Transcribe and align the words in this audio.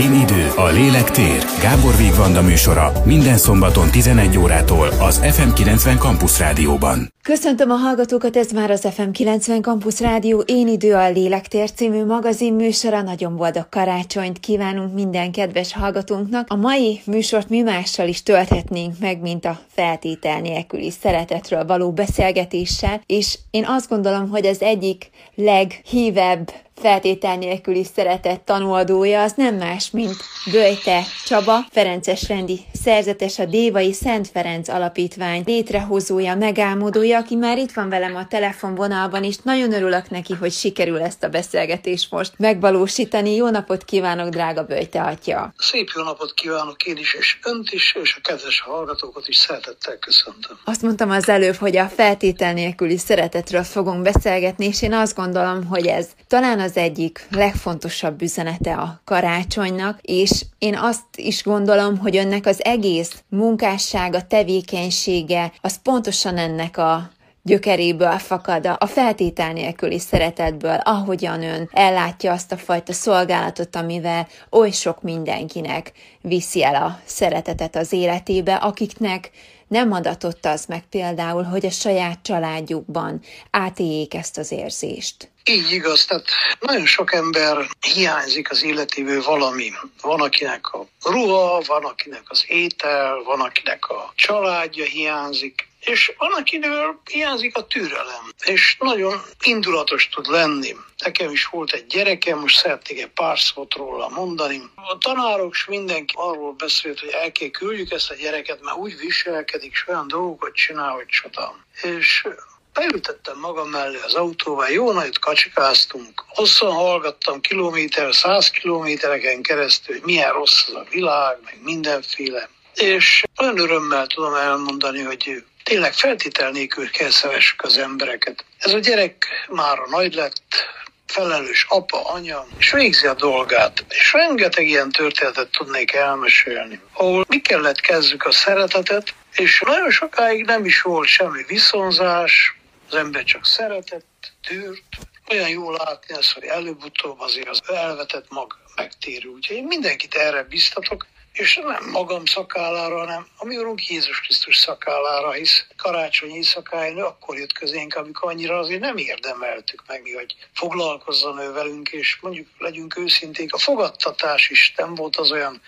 Én 0.00 0.12
idő, 0.12 0.48
a 0.56 0.66
lélek 0.66 1.10
tér. 1.10 1.44
Gábor 1.62 1.96
Vigvanda 1.96 2.42
műsora 2.42 2.92
minden 3.04 3.36
szombaton 3.36 3.90
11 3.90 4.38
órától 4.38 4.86
az 4.86 5.20
FM90 5.22 5.98
Campus 5.98 6.38
Rádióban. 6.38 7.12
Köszöntöm 7.22 7.70
a 7.70 7.74
hallgatókat, 7.74 8.36
ez 8.36 8.50
már 8.50 8.70
az 8.70 8.88
FM90 8.96 9.62
Campus 9.62 10.00
Rádió 10.00 10.42
Én 10.46 10.68
idő, 10.68 10.94
a 10.94 11.10
lélektér 11.10 11.72
című 11.72 12.04
magazin 12.04 12.54
műsora. 12.54 13.02
Nagyon 13.02 13.36
boldog 13.36 13.68
karácsonyt 13.68 14.40
kívánunk 14.40 14.94
minden 14.94 15.32
kedves 15.32 15.72
hallgatónknak. 15.72 16.46
A 16.50 16.56
mai 16.56 17.00
műsort 17.06 17.48
mi 17.48 17.60
mással 17.60 18.08
is 18.08 18.22
tölthetnénk 18.22 18.94
meg, 19.00 19.20
mint 19.20 19.44
a 19.44 19.60
feltétel 19.68 20.40
nélküli 20.40 20.90
szeretetről 20.90 21.64
való 21.64 21.92
beszélgetéssel, 21.92 23.00
és 23.06 23.38
én 23.50 23.64
azt 23.66 23.88
gondolom, 23.88 24.28
hogy 24.28 24.46
az 24.46 24.60
egyik 24.62 25.10
leghívebb 25.34 26.50
feltétel 26.80 27.36
nélküli 27.36 27.84
szeretett 27.94 28.44
tanulóadója 28.44 29.22
az 29.22 29.32
nem 29.36 29.54
más, 29.54 29.90
mint 29.90 30.16
Böjte 30.52 31.02
Csaba, 31.26 31.58
Ferences 31.70 32.28
rendi 32.28 32.60
szerzetes, 32.82 33.38
a 33.38 33.44
Dévai 33.44 33.92
Szent 33.92 34.28
Ferenc 34.28 34.68
Alapítvány 34.68 35.42
létrehozója, 35.46 36.34
megálmodója, 36.34 37.18
aki 37.18 37.34
már 37.34 37.58
itt 37.58 37.72
van 37.72 37.88
velem 37.88 38.16
a 38.16 38.26
telefonvonalban, 38.26 39.24
és 39.24 39.36
nagyon 39.42 39.72
örülök 39.72 40.10
neki, 40.10 40.34
hogy 40.34 40.52
sikerül 40.52 41.00
ezt 41.00 41.24
a 41.24 41.28
beszélgetést 41.28 42.10
most 42.10 42.32
megvalósítani. 42.36 43.34
Jó 43.34 43.48
napot 43.50 43.84
kívánok, 43.84 44.28
drága 44.28 44.64
Böjte 44.64 45.02
atya! 45.02 45.52
Szép 45.56 45.88
jó 45.94 46.02
napot 46.02 46.34
kívánok 46.34 46.84
én 46.84 46.96
is, 46.96 47.14
és 47.14 47.38
önt 47.44 47.70
is, 47.70 47.96
és 48.02 48.16
a 48.16 48.28
kedves 48.28 48.60
hallgatókat 48.60 49.28
is 49.28 49.36
szeretettel 49.36 49.98
köszöntöm. 49.98 50.58
Azt 50.64 50.82
mondtam 50.82 51.10
az 51.10 51.28
előbb, 51.28 51.54
hogy 51.54 51.76
a 51.76 51.86
feltétel 51.86 52.52
nélküli 52.52 52.98
szeretetről 52.98 53.62
fogunk 53.62 54.02
beszélgetni, 54.02 54.66
és 54.66 54.82
én 54.82 54.92
azt 54.92 55.16
gondolom, 55.16 55.66
hogy 55.66 55.86
ez 55.86 56.08
talán 56.28 56.60
az 56.60 56.69
az 56.70 56.76
egyik 56.76 57.26
legfontosabb 57.30 58.22
üzenete 58.22 58.74
a 58.74 59.00
karácsonynak, 59.04 59.98
és 60.02 60.44
én 60.58 60.76
azt 60.76 61.04
is 61.16 61.42
gondolom, 61.42 61.98
hogy 61.98 62.16
önnek 62.16 62.46
az 62.46 62.64
egész 62.64 63.22
munkássága, 63.28 64.26
tevékenysége, 64.26 65.52
az 65.60 65.82
pontosan 65.82 66.36
ennek 66.36 66.76
a 66.76 67.10
gyökeréből 67.42 68.18
fakad 68.18 68.76
a 68.78 68.86
feltétel 68.86 69.52
nélküli 69.52 69.98
szeretetből, 69.98 70.80
ahogyan 70.84 71.42
ön 71.42 71.68
ellátja 71.72 72.32
azt 72.32 72.52
a 72.52 72.56
fajta 72.56 72.92
szolgálatot, 72.92 73.76
amivel 73.76 74.28
oly 74.50 74.70
sok 74.70 75.02
mindenkinek 75.02 75.92
viszi 76.20 76.64
el 76.64 76.74
a 76.74 76.98
szeretetet 77.04 77.76
az 77.76 77.92
életébe, 77.92 78.54
akiknek 78.54 79.30
nem 79.70 79.92
adatott 79.92 80.44
az 80.44 80.64
meg 80.64 80.82
például, 80.90 81.42
hogy 81.42 81.66
a 81.66 81.70
saját 81.70 82.18
családjukban 82.22 83.20
átéljék 83.50 84.14
ezt 84.14 84.38
az 84.38 84.52
érzést. 84.52 85.30
Így 85.44 85.72
igaz, 85.72 86.04
tehát 86.04 86.24
nagyon 86.60 86.86
sok 86.86 87.14
ember 87.14 87.56
hiányzik 87.94 88.50
az 88.50 88.62
életéből 88.62 89.22
valami. 89.22 89.72
Van, 90.02 90.20
akinek 90.20 90.66
a 90.72 90.86
ruha, 91.02 91.62
van, 91.66 91.84
akinek 91.84 92.22
az 92.24 92.44
étel, 92.48 93.22
van, 93.24 93.40
akinek 93.40 93.88
a 93.88 94.12
családja 94.14 94.84
hiányzik, 94.84 95.68
és 95.80 96.12
van, 96.18 96.32
akinek 96.32 96.94
hiányzik 97.04 97.56
a 97.56 97.66
türelem, 97.66 98.32
és 98.44 98.76
nagyon 98.78 99.22
indulatos 99.42 100.08
tud 100.08 100.26
lenni. 100.26 100.76
Nekem 101.04 101.30
is 101.30 101.46
volt 101.46 101.72
egy 101.72 101.86
gyerekem, 101.86 102.38
most 102.38 102.56
szeretnék 102.56 103.00
egy 103.00 103.10
pár 103.10 103.38
szót 103.38 103.74
róla 103.74 104.08
mondani. 104.08 104.62
A 104.74 104.98
tanárok 104.98 105.54
és 105.54 105.64
mindenki 105.64 106.14
arról 106.16 106.52
beszélt, 106.52 107.00
hogy 107.00 107.08
el 107.08 107.32
kell 107.32 107.48
küldjük 107.48 107.90
ezt 107.90 108.10
a 108.10 108.14
gyereket, 108.14 108.62
mert 108.62 108.76
úgy 108.76 108.96
viselkedik, 108.98 109.72
és 109.72 109.88
olyan 109.88 110.08
dolgokat 110.08 110.54
csinál, 110.54 110.90
hogy 110.90 111.06
csoda. 111.06 111.54
És 111.82 112.26
beültettem 112.72 113.38
magam 113.38 113.68
mellé 113.68 113.98
az 114.04 114.14
autóba, 114.14 114.68
jó 114.68 114.92
nagyot 114.92 115.18
kacsikáztunk, 115.18 116.24
hosszan 116.28 116.72
hallgattam 116.72 117.40
kilométer, 117.40 118.14
száz 118.14 118.50
kilométereken 118.50 119.42
keresztül, 119.42 119.94
hogy 119.94 120.04
milyen 120.04 120.32
rossz 120.32 120.68
az 120.68 120.74
a 120.74 120.86
világ, 120.90 121.38
meg 121.44 121.58
mindenféle. 121.62 122.48
És 122.74 123.22
olyan 123.36 123.58
örömmel 123.58 124.06
tudom 124.06 124.34
elmondani, 124.34 125.02
hogy 125.02 125.44
tényleg 125.62 125.92
feltétel 125.92 126.50
nélkül 126.50 126.90
kell 126.90 127.10
szeressük 127.10 127.62
az 127.62 127.78
embereket. 127.78 128.44
Ez 128.58 128.72
a 128.72 128.78
gyerek 128.78 129.26
már 129.48 129.78
a 129.78 129.88
nagy 129.90 130.14
lett, 130.14 130.68
felelős 131.06 131.66
apa, 131.68 132.04
anya, 132.04 132.46
és 132.58 132.70
végzi 132.70 133.06
a 133.06 133.14
dolgát. 133.14 133.84
És 133.88 134.12
rengeteg 134.12 134.66
ilyen 134.66 134.90
történetet 134.90 135.48
tudnék 135.48 135.92
elmesélni, 135.92 136.80
ahol 136.92 137.24
mi 137.28 137.40
kellett 137.40 137.80
kezdjük 137.80 138.24
a 138.24 138.32
szeretetet, 138.32 139.14
és 139.32 139.62
nagyon 139.66 139.90
sokáig 139.90 140.44
nem 140.44 140.64
is 140.64 140.82
volt 140.82 141.08
semmi 141.08 141.44
viszonzás, 141.46 142.54
az 142.88 142.94
ember 142.94 143.24
csak 143.24 143.46
szeretett, 143.46 144.32
tűrt, 144.46 144.84
olyan 145.30 145.48
jó 145.48 145.70
látni 145.70 146.14
ezt, 146.14 146.32
hogy 146.32 146.44
előbb-utóbb 146.44 147.20
azért 147.20 147.48
az 147.48 147.62
elvetett 147.66 148.26
mag 148.28 148.58
megtérő. 148.76 149.28
Úgyhogy 149.28 149.56
én 149.56 149.64
mindenkit 149.64 150.14
erre 150.14 150.42
biztatok, 150.42 151.06
és 151.32 151.60
nem 151.64 151.90
magam 151.90 152.24
szakállára, 152.24 152.98
hanem 152.98 153.26
a 153.36 153.44
mi 153.44 153.56
Urunk 153.56 153.88
Jézus 153.88 154.20
Krisztus 154.20 154.56
szakállára, 154.56 155.32
hisz 155.32 155.66
karácsony 155.76 156.30
éjszakáján 156.30 156.98
akkor 156.98 157.38
jött 157.38 157.52
közénk, 157.52 157.94
amikor 157.94 158.30
annyira 158.30 158.58
azért 158.58 158.80
nem 158.80 158.96
érdemeltük 158.96 159.82
meg 159.86 160.02
mi, 160.02 160.12
hogy 160.12 160.36
foglalkozzon 160.54 161.38
ő 161.38 161.52
velünk, 161.52 161.88
és 161.88 162.18
mondjuk 162.20 162.46
legyünk 162.58 162.96
őszinték, 162.96 163.52
a 163.54 163.58
fogadtatás 163.58 164.50
is 164.50 164.72
nem 164.76 164.94
volt 164.94 165.16
az 165.16 165.30
olyan 165.32 165.62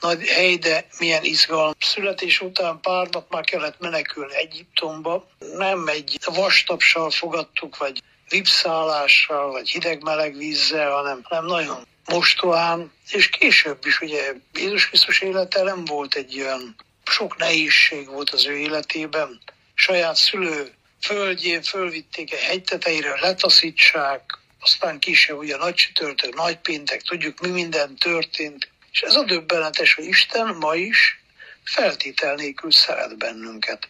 nagy 0.00 0.26
hely, 0.26 0.56
de 0.56 0.86
milyen 0.98 1.24
izgalom. 1.24 1.72
Születés 1.78 2.40
után 2.40 2.80
pár 2.80 3.08
nap 3.08 3.30
már 3.30 3.44
kellett 3.44 3.80
menekülni 3.80 4.36
Egyiptomba. 4.36 5.28
Nem 5.56 5.86
egy 5.86 6.18
vastapsal 6.24 7.10
fogadtuk, 7.10 7.76
vagy 7.76 8.02
vipszálással, 8.28 9.50
vagy 9.50 9.70
hideg-meleg 9.70 10.36
vízzel, 10.36 10.90
hanem, 10.90 11.20
hanem 11.22 11.44
nagyon 11.44 11.86
mostohán, 12.10 12.92
és 13.10 13.28
később 13.28 13.86
is 13.86 14.00
ugye 14.00 14.32
Jézus 14.54 14.88
Krisztus 14.88 15.20
élete 15.20 15.62
nem 15.62 15.84
volt 15.84 16.14
egy 16.14 16.40
olyan, 16.40 16.76
sok 17.04 17.36
nehézség 17.36 18.06
volt 18.06 18.30
az 18.30 18.46
ő 18.46 18.56
életében. 18.56 19.40
Saját 19.74 20.16
szülő 20.16 20.72
földjén 21.00 21.62
fölvitték 21.62 22.32
egy 22.32 22.40
hegytetejére, 22.40 23.20
letaszítsák, 23.20 24.38
aztán 24.60 24.98
később 24.98 25.38
ugye 25.38 25.56
nagy 25.56 25.74
csütörtök, 25.74 26.34
nagy 26.34 26.58
péntek, 26.58 27.02
tudjuk 27.02 27.40
mi 27.40 27.48
minden 27.48 27.94
történt, 27.96 28.68
és 28.92 29.00
ez 29.00 29.14
a 29.14 29.24
döbbenetes, 29.24 29.94
hogy 29.94 30.04
Isten 30.04 30.54
ma 30.54 30.74
is 30.74 31.22
feltétel 31.64 32.34
nélkül 32.34 32.72
szeret 32.72 33.18
bennünket. 33.18 33.88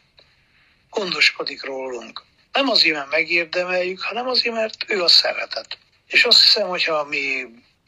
Gondoskodik 0.91 1.65
rólunk. 1.65 2.23
Nem 2.53 2.69
azért, 2.69 2.95
mert 2.95 3.11
megérdemeljük, 3.11 4.01
hanem 4.01 4.29
azért, 4.29 4.55
mert 4.55 4.85
ő 4.87 5.03
a 5.03 5.09
szeretet. 5.09 5.79
És 6.07 6.25
azt 6.25 6.43
hiszem, 6.43 6.69
hogyha 6.69 7.05
mi 7.05 7.47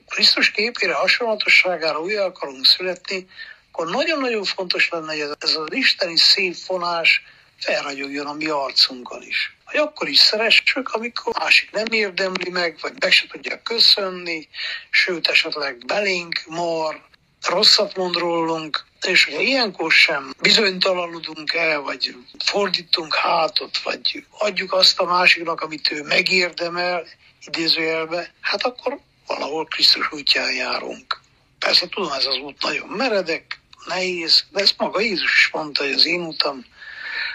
Krisztus 0.09 0.51
képére, 0.51 0.95
hasonlatosságára 0.95 2.01
újra 2.01 2.25
akarunk 2.25 2.67
születni, 2.67 3.27
akkor 3.73 3.91
nagyon-nagyon 3.91 4.45
fontos 4.45 4.89
lenne, 4.89 5.13
hogy 5.13 5.37
ez 5.39 5.55
az 5.57 5.67
isteni 5.71 6.17
szép 6.17 6.55
fonás 6.55 7.23
felragyogjon 7.59 8.27
a 8.27 8.33
mi 8.33 8.47
arcunkon 8.47 9.23
is. 9.23 9.57
Hogy 9.65 9.81
akkor 9.81 10.09
is 10.09 10.19
szeressük, 10.19 10.89
amikor 10.89 11.35
másik 11.39 11.71
nem 11.71 11.87
érdemli 11.91 12.51
meg, 12.51 12.79
vagy 12.81 12.93
meg 13.01 13.13
se 13.13 13.27
tudja 13.27 13.63
köszönni, 13.63 14.49
sőt 14.91 15.29
esetleg 15.29 15.87
belénk 15.87 16.43
mar, 16.47 17.01
rosszat 17.49 17.97
mond 17.97 18.17
rólunk, 18.17 18.85
és 19.07 19.25
hogy 19.25 19.41
ilyenkor 19.41 19.93
sem 19.93 20.35
bizonytalanodunk 20.41 21.53
el, 21.53 21.81
vagy 21.81 22.17
fordítunk 22.45 23.15
hátot, 23.15 23.79
vagy 23.79 24.27
adjuk 24.39 24.73
azt 24.73 25.01
a 25.01 25.05
másiknak, 25.05 25.61
amit 25.61 25.91
ő 25.91 26.03
megérdemel, 26.03 27.07
idézőjelbe, 27.47 28.33
hát 28.41 28.63
akkor 28.63 28.99
valahol 29.35 29.65
Krisztus 29.65 30.13
útján 30.13 30.53
járunk. 30.53 31.21
Persze 31.59 31.89
tudom, 31.89 32.13
ez 32.13 32.27
az 32.27 32.37
út 32.37 32.63
nagyon 32.63 32.89
meredek, 32.89 33.61
nehéz, 33.87 34.45
de 34.51 34.61
ezt 34.61 34.79
maga 34.79 35.01
Jézus 35.01 35.35
is 35.35 35.51
mondta, 35.53 35.83
hogy 35.83 35.93
az 35.93 36.07
én 36.07 36.21
utam, 36.21 36.65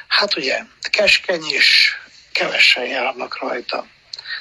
hát 0.08 0.38
ugye, 0.38 0.64
keskeny 0.92 1.44
és 1.50 1.96
kevesen 2.32 2.86
járnak 2.86 3.40
rajta. 3.40 3.86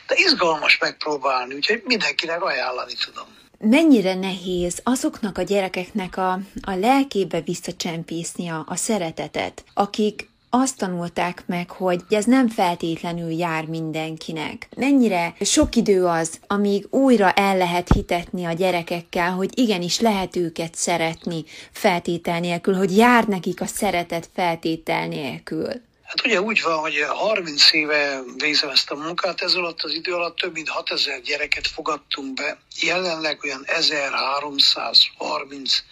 De 0.07 0.15
izgalmas 0.19 0.79
megpróbálni, 0.79 1.55
úgyhogy 1.55 1.83
mindenkinek 1.85 2.43
ajánlani 2.43 2.95
tudom 3.05 3.35
mennyire 3.59 4.15
nehéz 4.15 4.81
azoknak 4.85 5.39
a 5.39 5.43
gyerekeknek 5.43 6.17
a, 6.17 6.33
a 6.61 6.75
lelkébe 6.75 7.41
visszacsempészni 7.41 8.49
a, 8.49 8.65
a 8.69 8.77
szeretetet, 8.77 9.65
akik 9.75 10.29
azt 10.51 10.77
tanulták 10.77 11.43
meg, 11.47 11.71
hogy 11.71 12.03
ez 12.09 12.25
nem 12.25 12.49
feltétlenül 12.49 13.31
jár 13.31 13.65
mindenkinek. 13.65 14.69
Mennyire 14.77 15.35
sok 15.41 15.77
idő 15.77 16.05
az, 16.05 16.41
amíg 16.47 16.87
újra 16.91 17.33
el 17.33 17.57
lehet 17.57 17.93
hitetni 17.93 18.45
a 18.45 18.53
gyerekekkel, 18.53 19.31
hogy 19.31 19.59
igenis 19.59 20.01
lehet 20.01 20.37
őket 20.37 20.75
szeretni 20.75 21.45
feltétel 21.73 22.41
nélkül, 22.41 22.75
hogy 22.75 22.97
jár 22.97 23.25
nekik 23.25 23.61
a 23.61 23.67
szeretet 23.67 24.29
feltétel 24.35 25.07
nélkül. 25.07 25.69
Hát 26.03 26.25
ugye 26.25 26.41
úgy 26.41 26.63
van, 26.63 26.79
hogy 26.79 27.05
30 27.09 27.73
éve 27.73 28.23
végzem 28.37 28.71
ezt 28.71 28.91
a 28.91 28.97
munkát, 28.97 29.41
ez 29.41 29.55
alatt 29.55 29.83
az 29.83 29.95
idő 29.95 30.13
alatt 30.13 30.37
több 30.37 30.53
mint 30.53 30.69
6000 30.69 31.21
gyereket 31.21 31.67
fogadtunk 31.67 32.35
be. 32.35 32.59
Jelenleg 32.81 33.39
olyan 33.45 33.63
1330 33.65 35.83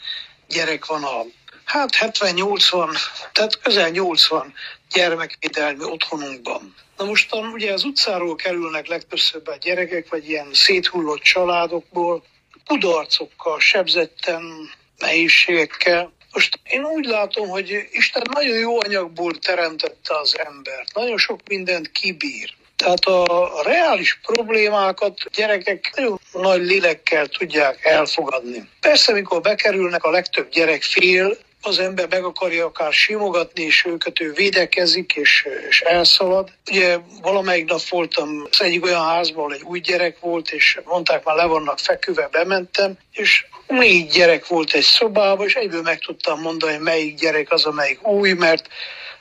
gyerek 0.49 0.87
van 0.87 1.05
a 1.05 1.25
hát 1.65 1.91
70-80, 2.01 2.97
tehát 3.33 3.61
közel 3.61 3.89
80 3.89 4.55
gyermekvédelmi 4.93 5.85
otthonunkban. 5.85 6.75
Na 6.97 7.05
mostan 7.05 7.47
ugye 7.47 7.73
az 7.73 7.85
utcáról 7.85 8.37
kerülnek 8.37 8.87
legtöbbször 8.87 9.43
a 9.45 9.57
gyerekek, 9.61 10.09
vagy 10.09 10.29
ilyen 10.29 10.49
széthullott 10.53 11.23
családokból, 11.23 12.25
kudarcokkal, 12.67 13.61
sebzetten 13.61 14.71
nehézségekkel. 14.99 16.13
Most 16.33 16.59
én 16.65 16.85
úgy 16.85 17.05
látom, 17.05 17.49
hogy 17.49 17.89
Isten 17.91 18.23
nagyon 18.33 18.59
jó 18.59 18.83
anyagból 18.83 19.39
teremtette 19.39 20.19
az 20.19 20.39
embert, 20.39 20.95
nagyon 20.95 21.19
sok 21.19 21.41
mindent 21.49 21.91
kibír. 21.91 22.55
Tehát 22.77 23.05
a 23.05 23.63
reális 23.65 24.19
problémákat 24.23 25.21
gyerekek 25.35 25.93
nagyon 25.97 26.21
nagy 26.33 26.63
lélekkel 26.63 27.27
tudják 27.27 27.85
elfogadni. 27.85 28.69
Persze, 28.81 29.13
mikor 29.13 29.41
bekerülnek, 29.41 30.05
a 30.05 30.11
legtöbb 30.11 30.49
gyerek 30.49 30.83
fél, 30.83 31.37
az 31.67 31.79
ember 31.79 32.09
meg 32.09 32.25
akarja 32.25 32.65
akár 32.67 32.93
simogatni, 32.93 33.63
és 33.63 33.85
őket 33.85 34.21
ő 34.21 34.33
védekezik, 34.33 35.13
és, 35.17 35.49
és 35.69 35.81
elszalad. 35.81 36.53
Ugye 36.71 36.99
valamelyik 37.23 37.69
nap 37.69 37.89
voltam 37.89 38.47
az 38.51 38.63
egyik 38.63 38.85
olyan 38.85 39.05
házban, 39.05 39.53
egy 39.53 39.63
új 39.63 39.81
gyerek 39.81 40.19
volt, 40.21 40.51
és 40.51 40.81
mondták 40.85 41.25
már 41.25 41.37
le 41.37 41.45
vannak 41.45 41.79
feküve, 41.79 42.29
bementem, 42.31 42.99
és 43.13 43.47
négy 43.67 44.11
gyerek 44.11 44.47
volt 44.47 44.73
egy 44.73 44.83
szobában, 44.83 45.47
és 45.47 45.55
egyből 45.55 45.83
meg 45.83 45.99
tudtam 45.99 46.41
mondani, 46.41 46.77
melyik 46.77 47.19
gyerek 47.19 47.53
az, 47.53 47.65
amelyik 47.65 48.07
új, 48.07 48.33
mert 48.33 48.69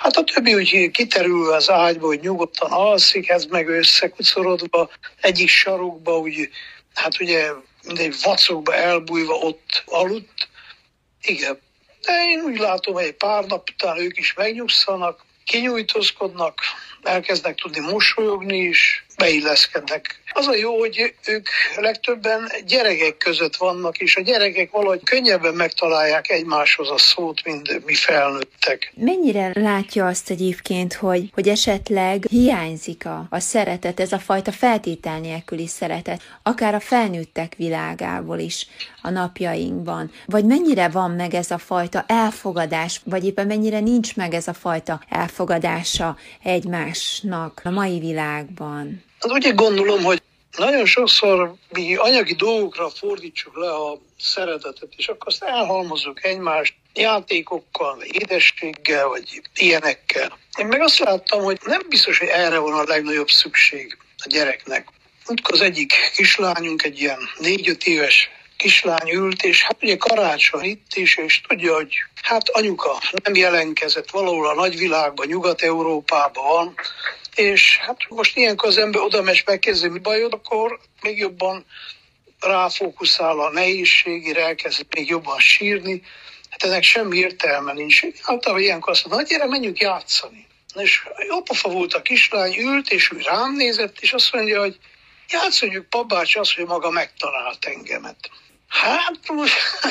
Hát 0.03 0.17
a 0.17 0.23
többi 0.23 0.53
úgy 0.53 0.91
kiterül 0.91 1.53
az 1.53 1.69
ágyba, 1.69 2.05
hogy 2.05 2.19
nyugodtan 2.19 2.71
alszik, 2.71 3.29
ez 3.29 3.45
meg 3.45 3.67
összekucorodva, 3.67 4.89
egyik 5.21 5.49
sarokba, 5.49 6.17
úgy, 6.17 6.49
hát 6.93 7.19
ugye 7.19 7.51
mindegy 7.83 8.15
vacokba 8.23 8.75
elbújva 8.75 9.33
ott 9.33 9.83
aludt. 9.85 10.47
Igen, 11.21 11.59
de 12.05 12.23
én 12.29 12.39
úgy 12.39 12.57
látom, 12.57 12.93
hogy 12.93 13.03
egy 13.03 13.15
pár 13.15 13.45
nap 13.45 13.69
után 13.69 13.97
ők 13.97 14.17
is 14.17 14.33
megnyugszanak, 14.33 15.25
kinyújtózkodnak, 15.45 16.61
elkezdnek 17.01 17.55
tudni 17.55 17.79
mosolyogni 17.79 18.57
is, 18.57 19.05
beilleszkednek. 19.17 20.21
Az 20.35 20.47
a 20.47 20.55
jó, 20.55 20.79
hogy 20.79 21.13
ők 21.27 21.47
legtöbben 21.75 22.51
gyerekek 22.65 23.17
között 23.17 23.55
vannak, 23.55 23.97
és 23.97 24.15
a 24.15 24.21
gyerekek 24.21 24.71
valahogy 24.71 25.03
könnyebben 25.03 25.53
megtalálják 25.53 26.29
egymáshoz 26.29 26.89
a 26.89 26.97
szót, 26.97 27.43
mint 27.43 27.85
mi 27.85 27.93
felnőttek. 27.93 28.93
Mennyire 28.95 29.51
látja 29.53 30.05
azt 30.05 30.29
egyébként, 30.29 30.93
hogy, 30.93 31.29
hogy 31.33 31.47
esetleg 31.47 32.25
hiányzik 32.29 33.05
a, 33.05 33.27
a 33.29 33.39
szeretet, 33.39 33.99
ez 33.99 34.11
a 34.11 34.19
fajta 34.19 34.51
feltétel 34.51 35.19
nélküli 35.19 35.67
szeretet, 35.67 36.21
akár 36.43 36.75
a 36.75 36.79
felnőttek 36.79 37.53
világából 37.57 38.39
is 38.39 38.67
a 39.01 39.09
napjainkban? 39.09 40.11
Vagy 40.25 40.45
mennyire 40.45 40.89
van 40.89 41.11
meg 41.11 41.33
ez 41.33 41.51
a 41.51 41.57
fajta 41.57 42.05
elfogadás, 42.07 43.01
vagy 43.03 43.25
éppen 43.25 43.47
mennyire 43.47 43.79
nincs 43.79 44.15
meg 44.15 44.33
ez 44.33 44.47
a 44.47 44.53
fajta 44.53 45.01
elfogadása 45.09 46.17
egymásnak 46.43 47.61
a 47.63 47.69
mai 47.69 47.99
világban? 47.99 49.03
Hát 49.23 49.31
úgy 49.31 49.55
gondolom, 49.55 50.03
hogy 50.03 50.21
nagyon 50.57 50.85
sokszor 50.85 51.53
mi 51.69 51.95
anyagi 51.95 52.33
dolgokra 52.33 52.89
fordítsuk 52.89 53.57
le 53.57 53.73
a 53.75 53.99
szeretetet, 54.19 54.89
és 54.97 55.07
akkor 55.07 55.27
azt 55.27 55.43
elhalmozzuk 55.43 56.25
egymást 56.25 56.73
játékokkal, 56.93 57.95
vagy 57.95 58.15
édességgel, 58.15 59.07
vagy 59.07 59.41
ilyenekkel. 59.55 60.37
Én 60.57 60.65
meg 60.65 60.81
azt 60.81 60.99
láttam, 60.99 61.43
hogy 61.43 61.59
nem 61.65 61.81
biztos, 61.89 62.17
hogy 62.17 62.27
erre 62.27 62.57
van 62.57 62.73
a 62.73 62.83
legnagyobb 62.83 63.29
szükség 63.29 63.97
a 64.17 64.27
gyereknek. 64.27 64.87
Múltkor 65.27 65.53
az 65.53 65.61
egyik 65.61 65.93
kislányunk, 66.15 66.83
egy 66.83 66.99
ilyen 66.99 67.19
négy-öt 67.37 67.85
éves 67.85 68.29
kislány 68.57 69.09
ült, 69.11 69.43
és 69.43 69.63
hát 69.63 69.77
ugye 69.81 69.97
karácsony 69.97 70.63
itt 70.63 70.93
is, 70.95 71.17
és 71.17 71.41
tudja, 71.47 71.73
hogy 71.73 71.93
hát 72.21 72.49
anyuka 72.49 73.01
nem 73.23 73.35
jelenkezett 73.35 74.09
valahol 74.09 74.47
a 74.47 74.53
nagyvilágban, 74.53 75.27
Nyugat-Európában 75.27 76.43
van, 76.47 76.75
és 77.35 77.77
hát 77.77 77.97
most 78.09 78.37
ilyenkor 78.37 78.69
az 78.69 78.77
ember 78.77 79.01
oda 79.01 79.21
megy 79.21 79.43
megkezdi, 79.45 79.87
mi 79.87 79.99
bajod, 79.99 80.33
akkor 80.33 80.79
még 81.01 81.17
jobban 81.17 81.65
ráfókuszál 82.39 83.39
a 83.39 83.51
nehézségére, 83.51 84.45
elkezd 84.45 84.85
még 84.95 85.09
jobban 85.09 85.39
sírni. 85.39 86.01
Hát 86.49 86.63
ennek 86.63 86.83
semmi 86.83 87.17
értelme 87.17 87.73
nincs. 87.73 88.01
Általában 88.21 88.63
ilyenkor 88.63 88.91
azt 88.91 89.07
mondja, 89.07 89.27
gyere, 89.27 89.49
menjünk 89.49 89.79
játszani. 89.79 90.47
És 90.75 91.03
jó 91.29 91.41
pofa 91.41 91.69
volt 91.69 91.93
a 91.93 92.01
kislány, 92.01 92.57
ült, 92.57 92.91
és 92.91 93.11
ő 93.11 93.17
rám 93.19 93.55
nézett, 93.55 93.99
és 93.99 94.13
azt 94.13 94.33
mondja, 94.33 94.59
hogy 94.59 94.77
játszunk, 95.33 95.89
papács 95.89 96.35
az, 96.35 96.53
hogy 96.53 96.65
maga 96.65 96.89
megtalált 96.89 97.65
engemet. 97.65 98.29
Hát, 98.67 99.19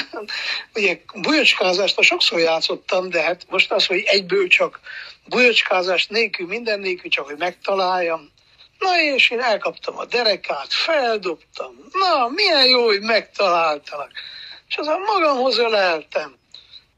ugye 0.75 1.01
bujocskázást 1.15 2.03
sokszor 2.03 2.39
játszottam, 2.39 3.11
de 3.11 3.23
hát 3.23 3.43
most 3.49 3.73
az, 3.73 3.87
hogy 3.87 4.03
egyből 4.07 4.49
csak 4.49 4.81
bujocskázást 5.25 6.11
nélkül, 6.11 6.47
minden 6.47 6.81
nélkül, 6.81 7.11
csak 7.11 7.27
hogy 7.27 7.39
megtaláljam. 7.39 8.31
Na 8.79 9.01
és 9.01 9.31
én 9.31 9.41
elkaptam 9.41 9.99
a 9.99 10.05
derekát, 10.05 10.73
feldobtam. 10.73 11.75
Na, 11.93 12.29
milyen 12.29 12.67
jó, 12.67 12.85
hogy 12.85 13.01
megtaláltalak. 13.01 14.11
És 14.69 14.77
azon 14.77 15.01
magamhoz 15.01 15.59
öleltem. 15.59 16.37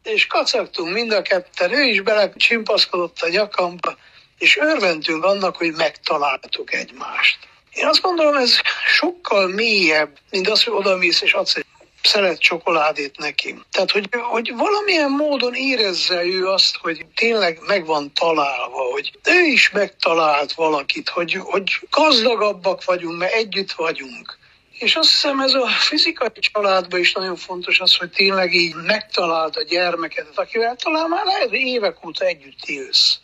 És 0.02 0.26
kacagtunk 0.26 0.93
mind 0.93 1.12
a 1.12 1.23
ketten, 1.23 1.73
ő 1.73 1.82
is 1.82 2.00
bele 2.00 2.32
csimpaszkodott 2.37 3.20
a 3.20 3.29
nyakamba, 3.29 3.96
és 4.38 4.56
örventünk 4.56 5.25
annak, 5.25 5.56
hogy 5.56 5.73
megtaláltuk 5.73 6.73
egymást. 6.73 7.38
Én 7.75 7.87
azt 7.87 8.00
gondolom, 8.00 8.37
ez 8.37 8.56
sokkal 8.87 9.49
mélyebb, 9.49 10.19
mint 10.31 10.49
az, 10.49 10.65
hogy 10.65 10.75
odamész 10.76 11.21
és 11.21 11.32
adsz 11.32 11.56
egy 11.56 11.65
szeret 12.03 12.38
csokoládét 12.38 13.19
neki. 13.19 13.55
Tehát, 13.71 13.91
hogy, 13.91 14.09
hogy 14.12 14.53
valamilyen 14.56 15.11
módon 15.11 15.55
érezze 15.55 16.25
ő 16.25 16.47
azt, 16.47 16.76
hogy 16.76 17.06
tényleg 17.15 17.59
meg 17.67 17.87
van 17.87 18.12
találva, 18.12 18.82
hogy 18.93 19.19
ő 19.25 19.44
is 19.44 19.71
megtalált 19.71 20.53
valakit, 20.53 21.09
hogy, 21.09 21.35
hogy 21.35 21.71
gazdagabbak 21.91 22.85
vagyunk, 22.85 23.19
mert 23.19 23.32
együtt 23.32 23.73
vagyunk. 23.73 24.38
És 24.79 24.97
azt 24.97 25.11
hiszem 25.11 25.41
ez 25.41 25.53
a 25.53 25.67
fizikai 25.67 26.29
családban 26.35 27.00
is 27.00 27.12
nagyon 27.12 27.37
fontos 27.37 27.81
az, 27.81 27.97
hogy 27.97 28.11
tényleg 28.11 28.55
így 28.55 28.75
megtaláld 28.75 29.56
a 29.56 29.62
gyermekedet, 29.62 30.38
akivel 30.38 30.77
talán 30.77 31.09
már 31.09 31.25
lehet, 31.25 31.53
évek 31.53 32.06
óta 32.06 32.25
együtt 32.25 32.65
élsz 32.65 33.19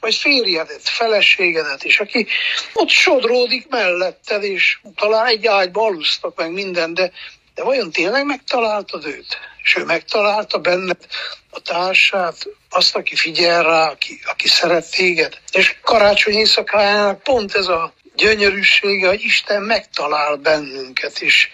vagy 0.00 0.14
férjedet, 0.14 0.88
feleségedet, 0.88 1.84
és 1.84 2.00
aki 2.00 2.26
ott 2.72 2.88
sodródik 2.88 3.68
melletted, 3.68 4.42
és 4.42 4.78
talán 4.96 5.26
egy 5.26 5.46
ágyba 5.46 5.82
alusztak 5.82 6.36
meg 6.36 6.52
minden, 6.52 6.94
de 6.94 7.12
de 7.58 7.64
vajon 7.64 7.90
tényleg 7.90 8.24
megtaláltad 8.24 9.06
őt? 9.06 9.38
És 9.62 9.76
ő 9.76 9.84
megtalálta 9.84 10.58
benned 10.58 11.06
a 11.50 11.60
társát, 11.60 12.36
azt, 12.70 12.96
aki 12.96 13.16
figyel 13.16 13.62
rá, 13.62 13.90
aki, 13.90 14.20
aki 14.24 14.48
szeret 14.48 14.90
téged. 14.90 15.38
És 15.52 15.76
karácsony 15.82 16.34
éjszakájának 16.34 17.22
pont 17.22 17.54
ez 17.54 17.66
a 17.66 17.92
gyönyörűsége, 18.16 19.08
hogy 19.08 19.20
Isten 19.22 19.62
megtalál 19.62 20.36
bennünket 20.36 21.20
is. 21.20 21.50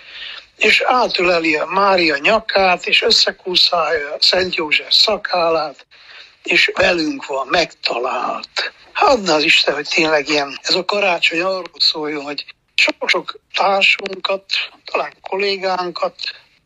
És 0.56 0.82
átöleli 0.86 1.56
a 1.56 1.66
Mária 1.66 2.16
nyakát, 2.16 2.86
és 2.86 3.02
összekúszálja 3.02 4.16
Szent 4.20 4.54
József 4.54 4.92
szakálát, 4.92 5.86
és 6.44 6.72
velünk 6.74 7.26
van, 7.26 7.46
megtalált. 7.46 8.72
Hát 8.92 9.28
az 9.28 9.42
Isten, 9.42 9.74
hogy 9.74 9.88
tényleg 9.94 10.28
ilyen, 10.28 10.58
ez 10.62 10.74
a 10.74 10.84
karácsony 10.84 11.40
arról 11.40 11.70
szóljon, 11.78 12.24
hogy 12.24 12.44
sok-sok 12.74 13.40
társunkat, 13.54 14.44
talán 14.84 15.12
kollégánkat 15.20 16.14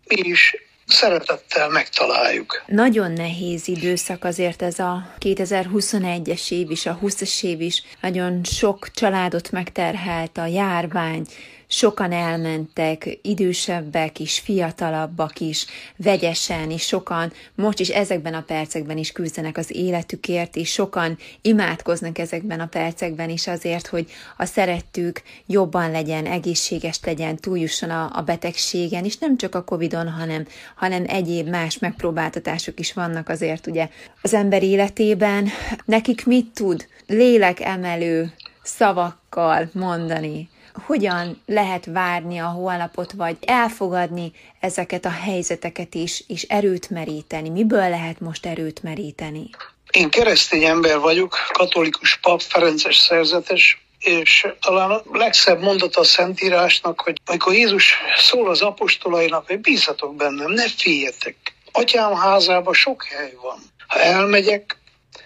mi 0.05 0.29
is 0.29 0.57
szeretettel 0.87 1.69
megtaláljuk. 1.69 2.63
Nagyon 2.67 3.13
nehéz 3.13 3.69
időszak 3.69 4.25
azért 4.25 4.63
ez 4.63 4.79
a 4.79 5.15
2021-es 5.21 6.51
év 6.51 6.71
is, 6.71 6.87
a 6.87 6.99
20-es 7.03 7.43
év 7.45 7.61
is. 7.61 7.83
Nagyon 8.01 8.45
sok 8.45 8.91
családot 8.95 9.51
megterhelt 9.51 10.39
a 10.39 10.47
járvány, 10.47 11.25
sokan 11.69 12.13
elmentek, 12.13 13.19
idősebbek 13.23 14.19
is, 14.19 14.39
fiatalabbak 14.39 15.41
is, 15.41 15.67
vegyesen 15.97 16.71
is, 16.71 16.83
sokan 16.83 17.33
most 17.55 17.81
is 17.81 17.89
ezekben 17.89 18.35
a 18.35 18.43
percekben 18.43 18.99
is 18.99 19.13
küzdenek 19.13 19.57
az 19.57 19.75
életükért, 19.75 20.57
és 20.57 20.73
sokan 20.73 21.19
imádkoznak 21.43 22.19
ezekben 22.19 22.61
a 22.61 22.67
percekben 22.67 23.31
is 23.31 23.47
azért, 23.47 23.87
hogy 23.87 24.11
a 24.37 24.45
szerettük 24.45 25.23
jobban 25.47 25.91
legyen, 25.91 26.27
egészséges 26.27 26.99
legyen, 27.05 27.37
túljusson 27.37 27.91
a, 27.91 28.11
a 28.15 28.23
betegségen, 28.23 29.05
és 29.05 29.19
nem 29.19 29.37
csak 29.37 29.55
a 29.55 29.65
Covid-on, 29.65 30.09
hanem, 30.09 30.47
hanem 30.75 31.05
egyéb 31.07 31.49
más 31.49 31.79
megpróbáltatások 31.79 32.81
is 32.81 32.93
vannak 32.93 33.29
azért 33.29 33.67
ugye 33.67 33.89
az 34.23 34.35
ember 34.35 34.63
életében. 34.63 35.49
Nekik 35.85 36.27
mit 36.27 36.47
tud 36.55 36.87
lélek 37.07 37.61
emelő 37.61 38.33
szavakkal 38.63 39.71
mondani 39.73 40.49
hogyan 40.87 41.43
lehet 41.47 41.85
várni 41.85 42.39
a 42.39 42.47
holnapot, 42.47 43.13
vagy 43.13 43.37
elfogadni 43.47 44.33
ezeket 44.61 45.05
a 45.05 45.11
helyzeteket 45.11 45.95
is, 45.95 46.25
és 46.27 46.43
erőt 46.43 46.91
meríteni? 46.91 47.49
Miből 47.49 47.89
lehet 47.89 48.21
most 48.21 48.47
erőt 48.47 48.83
meríteni? 48.83 49.51
Én 49.91 50.11
keresztény 50.11 50.65
ember 50.65 50.99
vagyok, 50.99 51.37
katolikus 51.53 52.17
pap, 52.17 52.41
Ferences 52.41 52.97
szerzetes, 52.97 53.87
és 53.99 54.47
talán 54.61 54.91
a 54.91 55.03
legszebb 55.13 55.61
mondata 55.61 56.01
a 56.01 56.05
Szentírásnak, 56.05 57.01
hogy 57.01 57.21
amikor 57.25 57.53
Jézus 57.53 57.95
szól 58.17 58.49
az 58.49 58.61
apostolainak, 58.61 59.47
hogy 59.47 59.61
bízzatok 59.61 60.15
bennem, 60.17 60.51
ne 60.51 60.69
féljetek. 60.69 61.37
Atyám 61.73 62.15
házában 62.15 62.75
sok 62.75 63.05
hely 63.05 63.35
van. 63.43 63.59
Ha 63.87 64.01
elmegyek, 64.01 64.77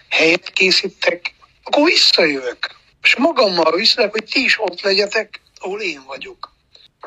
helyet 0.09 0.49
készítek, 0.49 1.33
akkor 1.63 1.83
visszajövök. 1.83 2.75
És 3.01 3.15
magammal 3.15 3.71
viszlek, 3.75 4.11
hogy 4.11 4.23
ti 4.23 4.43
is 4.43 4.59
ott 4.59 4.81
legyetek, 4.81 5.41
ahol 5.63 5.81
én 5.81 6.03
vagyok. 6.07 6.51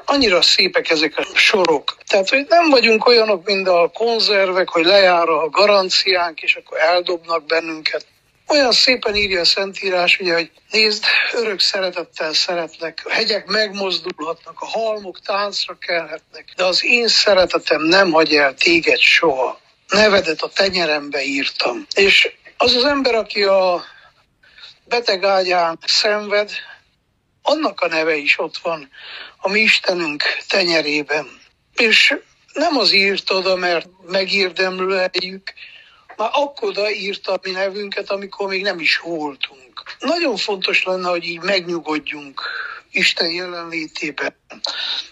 annyira 0.04 0.42
szépek 0.42 0.90
ezek 0.90 1.18
a 1.18 1.24
sorok. 1.34 1.96
Tehát, 2.06 2.28
hogy 2.28 2.46
nem 2.48 2.70
vagyunk 2.70 3.06
olyanok, 3.06 3.44
mint 3.44 3.68
a 3.68 3.90
konzervek, 3.94 4.68
hogy 4.68 4.84
lejár 4.84 5.28
a 5.28 5.48
garanciánk, 5.48 6.40
és 6.42 6.54
akkor 6.54 6.78
eldobnak 6.78 7.46
bennünket. 7.46 8.06
Olyan 8.48 8.72
szépen 8.72 9.16
írja 9.16 9.40
a 9.40 9.44
Szentírás, 9.44 10.18
ugye, 10.20 10.34
hogy 10.34 10.50
nézd, 10.70 11.04
örök 11.32 11.60
szeretettel 11.60 12.32
szeretlek, 12.32 13.02
a 13.04 13.10
hegyek 13.10 13.46
megmozdulhatnak, 13.46 14.60
a 14.60 14.66
halmok 14.66 15.20
táncra 15.20 15.76
kelhetnek, 15.78 16.52
de 16.56 16.64
az 16.64 16.84
én 16.84 17.08
szeretetem 17.08 17.82
nem 17.82 18.10
hagy 18.10 18.34
el 18.34 18.54
téged 18.54 18.98
soha. 18.98 19.60
Nevedet 19.88 20.42
a 20.42 20.48
tenyerembe 20.48 21.22
írtam. 21.22 21.86
És 21.94 22.32
az 22.56 22.74
az 22.74 22.84
ember, 22.84 23.14
aki 23.14 23.42
a 23.42 23.84
beteg 24.84 25.24
ágyán 25.24 25.78
szenved, 25.86 26.50
annak 27.46 27.80
a 27.80 27.88
neve 27.88 28.16
is 28.16 28.38
ott 28.38 28.56
van 28.56 28.90
a 29.36 29.48
mi 29.48 29.60
Istenünk 29.60 30.22
tenyerében. 30.48 31.26
És 31.74 32.14
nem 32.52 32.76
az 32.76 32.92
írt 32.92 33.30
oda, 33.30 33.56
mert 33.56 33.88
megérdemlőjük, 34.06 35.52
már 36.16 36.30
akkor 36.32 36.90
írta 36.90 37.32
a 37.32 37.40
mi 37.42 37.50
nevünket, 37.50 38.10
amikor 38.10 38.48
még 38.48 38.62
nem 38.62 38.78
is 38.78 38.98
voltunk. 38.98 39.82
Nagyon 39.98 40.36
fontos 40.36 40.84
lenne, 40.84 41.08
hogy 41.08 41.24
így 41.24 41.40
megnyugodjunk 41.40 42.40
Isten 42.90 43.30
jelenlétében. 43.30 44.34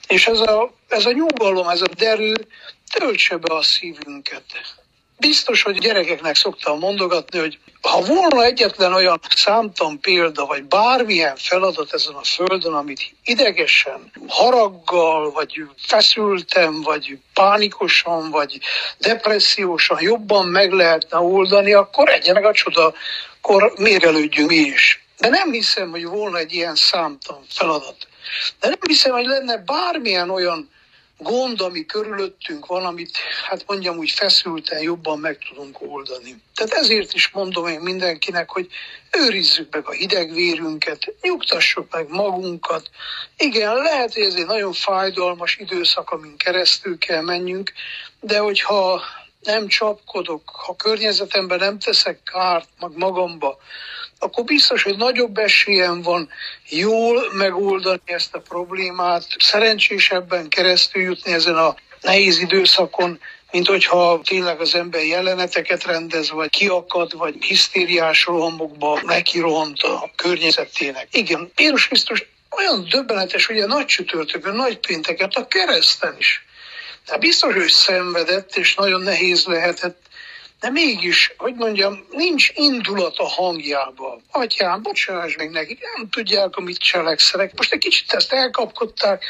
És 0.08 0.26
ez 0.26 0.40
a, 0.40 0.74
ez 0.88 1.06
a 1.06 1.12
nyugalom, 1.12 1.68
ez 1.68 1.80
a 1.80 1.94
derű 1.96 2.32
töltse 2.92 3.36
be 3.36 3.54
a 3.54 3.62
szívünket. 3.62 4.44
Biztos, 5.26 5.62
hogy 5.62 5.78
gyerekeknek 5.78 6.37
szoktam 6.37 6.78
mondogatni, 6.78 7.38
hogy 7.38 7.59
ha 7.81 8.00
volna 8.00 8.43
egyetlen 8.43 8.93
olyan 8.93 9.21
számtan 9.37 10.00
példa, 10.00 10.47
vagy 10.47 10.64
bármilyen 10.64 11.37
feladat 11.37 11.93
ezen 11.93 12.14
a 12.14 12.25
földön, 12.25 12.73
amit 12.73 13.14
idegesen, 13.25 14.11
haraggal, 14.28 15.31
vagy 15.31 15.62
feszültem, 15.87 16.83
vagy 16.83 17.19
pánikosan, 17.35 18.31
vagy 18.31 18.61
depressziósan 18.99 19.99
jobban 20.00 20.49
meg 20.49 20.73
lehetne 20.73 21.19
oldani, 21.19 21.73
akkor 21.73 22.09
egyenek 22.09 22.45
a 22.45 22.52
csoda, 22.52 22.95
akkor 23.40 23.73
mérelődjünk 23.76 24.49
mi 24.49 24.57
is. 24.57 25.07
De 25.19 25.28
nem 25.28 25.52
hiszem, 25.52 25.90
hogy 25.90 26.04
volna 26.04 26.38
egy 26.38 26.52
ilyen 26.52 26.75
számtan 26.75 27.38
feladat. 27.49 27.97
De 28.61 28.69
nem 28.69 28.78
hiszem, 28.87 29.12
hogy 29.12 29.26
lenne 29.26 29.57
bármilyen 29.57 30.31
olyan 30.31 30.71
gond, 31.18 31.61
ami 31.61 31.87
körülöttünk 31.87 32.66
van, 32.66 32.85
amit 32.85 33.16
hát 33.49 33.64
mondjam 33.66 33.97
úgy 33.97 34.11
feszülten 34.11 34.83
jobban 34.83 35.18
meg 35.18 35.38
tudunk 35.49 35.83
oldani. 35.83 36.42
Tehát 36.54 36.73
ezért 36.73 37.14
is 37.14 37.30
mondom 37.30 37.66
én 37.66 37.80
mindenkinek, 37.80 38.50
hogy 38.50 38.68
őrizzük 39.11 39.75
meg 39.75 39.88
a 39.88 39.92
hidegvérünket, 39.92 41.14
nyugtassuk 41.21 41.92
meg 41.92 42.09
magunkat. 42.09 42.90
Igen, 43.37 43.75
lehet, 43.75 44.14
hogy 44.14 44.23
ez 44.23 44.35
egy 44.35 44.47
nagyon 44.47 44.73
fájdalmas 44.73 45.56
időszak, 45.56 46.11
amin 46.11 46.37
keresztül 46.37 46.99
kell 46.99 47.23
menjünk, 47.23 47.73
de 48.21 48.38
hogyha 48.38 49.02
nem 49.44 49.66
csapkodok, 49.66 50.50
ha 50.50 50.76
környezetemben 50.76 51.58
nem 51.58 51.78
teszek 51.78 52.20
kárt 52.32 52.68
mag 52.78 52.96
magamba, 52.96 53.58
akkor 54.18 54.44
biztos, 54.44 54.82
hogy 54.82 54.96
nagyobb 54.96 55.38
esélyem 55.38 56.02
van 56.02 56.28
jól 56.68 57.32
megoldani 57.32 58.00
ezt 58.04 58.34
a 58.34 58.40
problémát, 58.40 59.26
szerencsésebben 59.38 60.48
keresztül 60.48 61.02
jutni 61.02 61.32
ezen 61.32 61.56
a 61.56 61.74
nehéz 62.00 62.38
időszakon, 62.38 63.20
mint 63.50 63.66
hogyha 63.66 64.20
tényleg 64.24 64.60
az 64.60 64.74
ember 64.74 65.04
jeleneteket 65.04 65.84
rendez, 65.84 66.30
vagy 66.30 66.50
kiakad, 66.50 67.16
vagy 67.16 67.34
hisztériás 67.40 68.24
rohamokba 68.24 69.00
nekirohant 69.02 69.82
a 69.82 70.10
környezetének. 70.16 71.08
Igen, 71.10 71.52
Jézus 71.56 71.86
Krisztus 71.86 72.26
olyan 72.50 72.86
döbbenetes, 72.90 73.46
hogy 73.46 73.60
a 73.60 73.66
nagy 73.66 73.86
csütörtökön, 73.86 74.54
nagy 74.54 74.78
pénteken, 74.78 75.30
a 75.34 75.46
kereszten 75.46 76.16
is. 76.18 76.43
De 77.06 77.18
biztos, 77.18 77.54
hogy 77.54 77.68
szenvedett, 77.68 78.56
és 78.56 78.75
nagyon 78.75 79.00
nehéz 79.00 79.44
lehetett 79.44 80.04
de 80.64 80.70
mégis, 80.70 81.34
hogy 81.37 81.54
mondjam, 81.54 82.06
nincs 82.11 82.50
indulat 82.54 83.18
a 83.18 83.28
hangjába. 83.28 84.20
Atyám, 84.30 84.82
bocsáss 84.82 85.37
meg 85.37 85.50
nekik, 85.50 85.80
nem 85.96 86.08
tudják, 86.08 86.56
amit 86.56 86.78
cselekszenek. 86.78 87.52
Most 87.56 87.73
egy 87.73 87.78
kicsit 87.78 88.12
ezt 88.12 88.32
elkapkodták, 88.32 89.25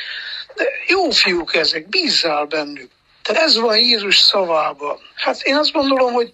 de 0.54 0.64
jó 0.86 1.10
fiúk 1.10 1.54
ezek, 1.54 1.88
bízzál 1.88 2.44
bennük. 2.44 2.90
Tehát 3.22 3.42
ez 3.42 3.56
van 3.56 3.78
Jézus 3.78 4.18
szavába. 4.18 5.00
Hát 5.14 5.42
én 5.42 5.56
azt 5.56 5.72
gondolom, 5.72 6.12
hogy 6.12 6.32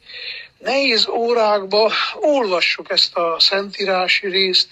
nehéz 0.59 1.07
órákba 1.07 1.93
olvassuk 2.15 2.91
ezt 2.91 3.17
a 3.17 3.37
szentírási 3.39 4.27
részt, 4.27 4.69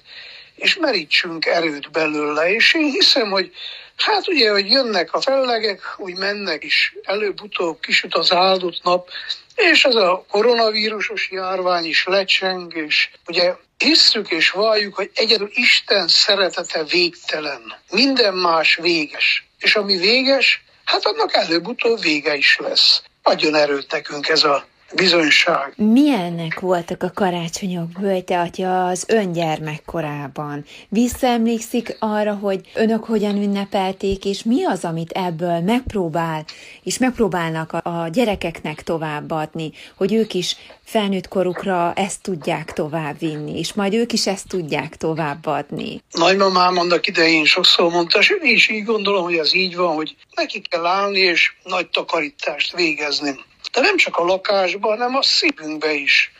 és 0.58 0.76
merítsünk 0.76 1.46
erőt 1.46 1.90
belőle. 1.90 2.52
És 2.52 2.74
én 2.74 2.90
hiszem, 2.90 3.30
hogy 3.30 3.52
hát 3.96 4.28
ugye, 4.28 4.50
hogy 4.50 4.70
jönnek 4.70 5.12
a 5.12 5.20
fellegek, 5.20 5.80
úgy 5.96 6.16
mennek 6.16 6.64
is, 6.64 6.94
előbb-utóbb 7.02 7.80
kisüt 7.80 8.14
az 8.14 8.32
áldott 8.32 8.80
nap, 8.82 9.08
és 9.54 9.84
ez 9.84 9.94
a 9.94 10.24
koronavírusos 10.30 11.30
járvány 11.30 11.84
is 11.84 12.04
lecseng, 12.04 12.74
és 12.76 13.10
ugye 13.26 13.54
hisszük 13.78 14.30
és 14.30 14.50
valljuk, 14.50 14.94
hogy 14.94 15.10
egyedül 15.14 15.50
Isten 15.52 16.08
szeretete 16.08 16.84
végtelen. 16.84 17.74
Minden 17.90 18.34
más 18.34 18.78
véges. 18.82 19.46
És 19.58 19.74
ami 19.74 19.96
véges, 19.96 20.62
hát 20.84 21.06
annak 21.06 21.34
előbb-utóbb 21.34 22.00
vége 22.00 22.34
is 22.34 22.58
lesz. 22.58 23.02
Adjon 23.22 23.54
erőt 23.54 23.92
nekünk 23.92 24.28
ez 24.28 24.44
a 24.44 24.66
bizonyság. 24.94 25.72
Milyennek 25.76 26.60
voltak 26.60 27.02
a 27.02 27.10
karácsonyok 27.14 27.88
Böjte 28.00 28.40
atya 28.40 28.86
az 28.86 29.04
öngyermek 29.08 29.82
korában? 29.84 30.64
Visszaemlékszik 30.88 31.96
arra, 31.98 32.34
hogy 32.34 32.60
önök 32.74 33.04
hogyan 33.04 33.36
ünnepelték, 33.36 34.24
és 34.24 34.42
mi 34.42 34.64
az, 34.64 34.84
amit 34.84 35.10
ebből 35.10 35.60
megpróbál, 35.60 36.44
és 36.82 36.98
megpróbálnak 36.98 37.72
a, 37.72 38.02
a 38.02 38.08
gyerekeknek 38.08 38.82
továbbadni, 38.82 39.72
hogy 39.96 40.12
ők 40.12 40.34
is 40.34 40.56
felnőtt 40.84 41.28
korukra 41.28 41.92
ezt 41.96 42.22
tudják 42.22 42.72
továbbvinni, 42.72 43.58
és 43.58 43.72
majd 43.72 43.94
ők 43.94 44.12
is 44.12 44.26
ezt 44.26 44.48
tudják 44.48 44.96
továbbadni. 44.96 46.02
Nagymamám 46.10 46.78
annak 46.78 47.06
idején 47.06 47.44
sokszor 47.44 47.90
mondta, 47.90 48.18
és 48.18 48.30
én 48.30 48.52
is 48.54 48.68
így 48.68 48.84
gondolom, 48.84 49.22
hogy 49.22 49.36
ez 49.36 49.54
így 49.54 49.76
van, 49.76 49.94
hogy 49.94 50.16
neki 50.34 50.60
kell 50.60 50.86
állni 50.86 51.18
és 51.18 51.52
nagy 51.62 51.88
takarítást 51.88 52.76
végezni 52.76 53.46
de 53.72 53.80
nem 53.80 53.96
csak 53.96 54.16
a 54.16 54.24
lakásban, 54.24 54.90
hanem 54.90 55.16
a 55.16 55.22
szívünkbe 55.22 55.92
is. 55.92 56.32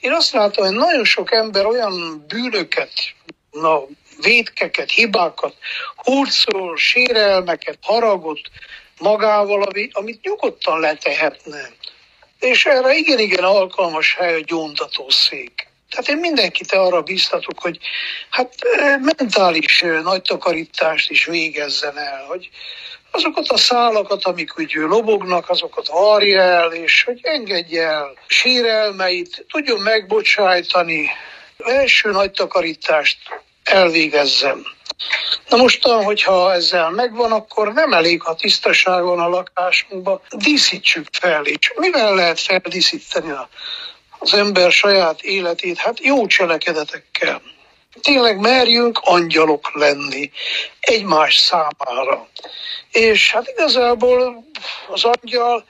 Én 0.00 0.12
azt 0.12 0.32
látom, 0.32 0.66
hogy 0.66 0.74
nagyon 0.74 1.04
sok 1.04 1.32
ember 1.32 1.66
olyan 1.66 2.24
bűnöket, 2.28 2.92
na, 3.50 3.80
védkeket, 4.22 4.90
hibákat, 4.90 5.54
hurcol, 5.96 6.76
sérelmeket, 6.76 7.78
haragot 7.82 8.40
magával, 8.98 9.62
ami, 9.62 9.88
amit 9.92 10.22
nyugodtan 10.22 10.80
letehetne. 10.80 11.70
És 12.40 12.66
erre 12.66 12.94
igen-igen 12.94 13.44
alkalmas 13.44 14.14
hely 14.14 14.34
a 14.34 14.44
gyóntatószék. 14.44 15.66
Tehát 15.90 16.08
én 16.08 16.16
mindenkit 16.16 16.72
arra 16.72 17.02
biztatok, 17.02 17.58
hogy 17.58 17.78
hát 18.30 18.54
eh, 18.60 18.98
mentális 19.00 19.82
eh, 19.82 20.02
nagy 20.02 20.22
takarítást 20.22 21.10
is 21.10 21.24
végezzen 21.24 21.98
el, 21.98 22.24
hogy 22.24 22.50
azokat 23.16 23.48
a 23.48 23.56
szálakat, 23.56 24.24
amik 24.24 24.58
úgy 24.58 24.72
lobognak, 24.74 25.50
azokat 25.50 25.88
varja 25.88 26.40
el, 26.40 26.72
és 26.72 27.02
hogy 27.04 27.18
engedje 27.22 27.82
el 27.82 28.14
sérelmeit, 28.26 29.46
tudjon 29.48 29.80
megbocsájtani, 29.80 31.08
első 31.58 32.10
nagy 32.10 32.30
takarítást 32.30 33.18
elvégezzem. 33.64 34.64
Na 35.48 35.56
mostan, 35.56 36.04
hogyha 36.04 36.52
ezzel 36.52 36.90
megvan, 36.90 37.32
akkor 37.32 37.72
nem 37.72 37.92
elég, 37.92 38.22
ha 38.22 38.34
tisztaság 38.34 39.02
van 39.02 39.18
a 39.18 39.28
lakásunkban, 39.28 40.20
díszítsük 40.30 41.06
fel, 41.12 41.44
és 41.44 41.72
mivel 41.76 42.14
lehet 42.14 42.40
feldíszíteni 42.40 43.32
az 44.18 44.34
ember 44.34 44.72
saját 44.72 45.22
életét? 45.22 45.78
Hát 45.78 46.04
jó 46.04 46.26
cselekedetekkel 46.26 47.42
tényleg 48.00 48.38
merjünk 48.38 48.98
angyalok 49.02 49.70
lenni 49.74 50.30
egymás 50.80 51.36
számára. 51.36 52.28
És 52.90 53.32
hát 53.32 53.48
igazából 53.48 54.44
az 54.88 55.04
angyal 55.04 55.64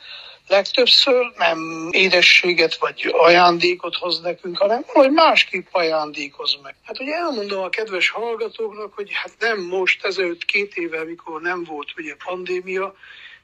legtöbbször 0.49 1.33
nem 1.37 1.88
édességet 1.90 2.76
vagy 2.76 3.14
ajándékot 3.18 3.97
hoz 3.97 4.21
nekünk, 4.21 4.59
hanem 4.59 4.83
hogy 4.87 5.11
másképp 5.11 5.66
ajándékoz 5.71 6.59
meg. 6.62 6.75
Hát 6.83 7.00
ugye 7.00 7.14
elmondom 7.14 7.62
a 7.62 7.68
kedves 7.68 8.11
hallgatóknak, 8.11 8.92
hogy 8.95 9.11
hát 9.12 9.33
nem 9.38 9.61
most, 9.61 10.04
ezelőtt 10.04 10.45
két 10.45 10.76
éve, 10.76 11.04
mikor 11.04 11.40
nem 11.40 11.64
volt 11.64 11.88
ugye 11.97 12.14
pandémia, 12.25 12.95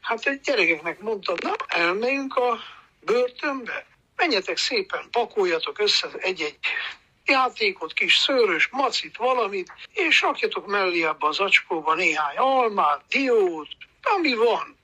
hát 0.01 0.27
egy 0.27 0.41
gyerekeknek 0.41 1.01
mondtam, 1.01 1.35
na 1.41 1.55
elmegyünk 1.69 2.37
a 2.37 2.59
börtönbe, 3.01 3.87
menjetek 4.17 4.57
szépen, 4.57 5.09
pakoljatok 5.11 5.79
össze 5.79 6.09
egy-egy 6.19 6.59
játékot, 7.25 7.93
kis 7.93 8.17
szőrös, 8.17 8.69
macit, 8.71 9.17
valamit, 9.17 9.73
és 9.93 10.21
rakjatok 10.21 10.67
mellé 10.67 11.03
abba 11.03 11.29
az 11.29 11.41
acskóba 11.41 11.95
néhány 11.95 12.37
almát, 12.37 13.05
diót, 13.09 13.69
ami 14.03 14.35
van, 14.35 14.79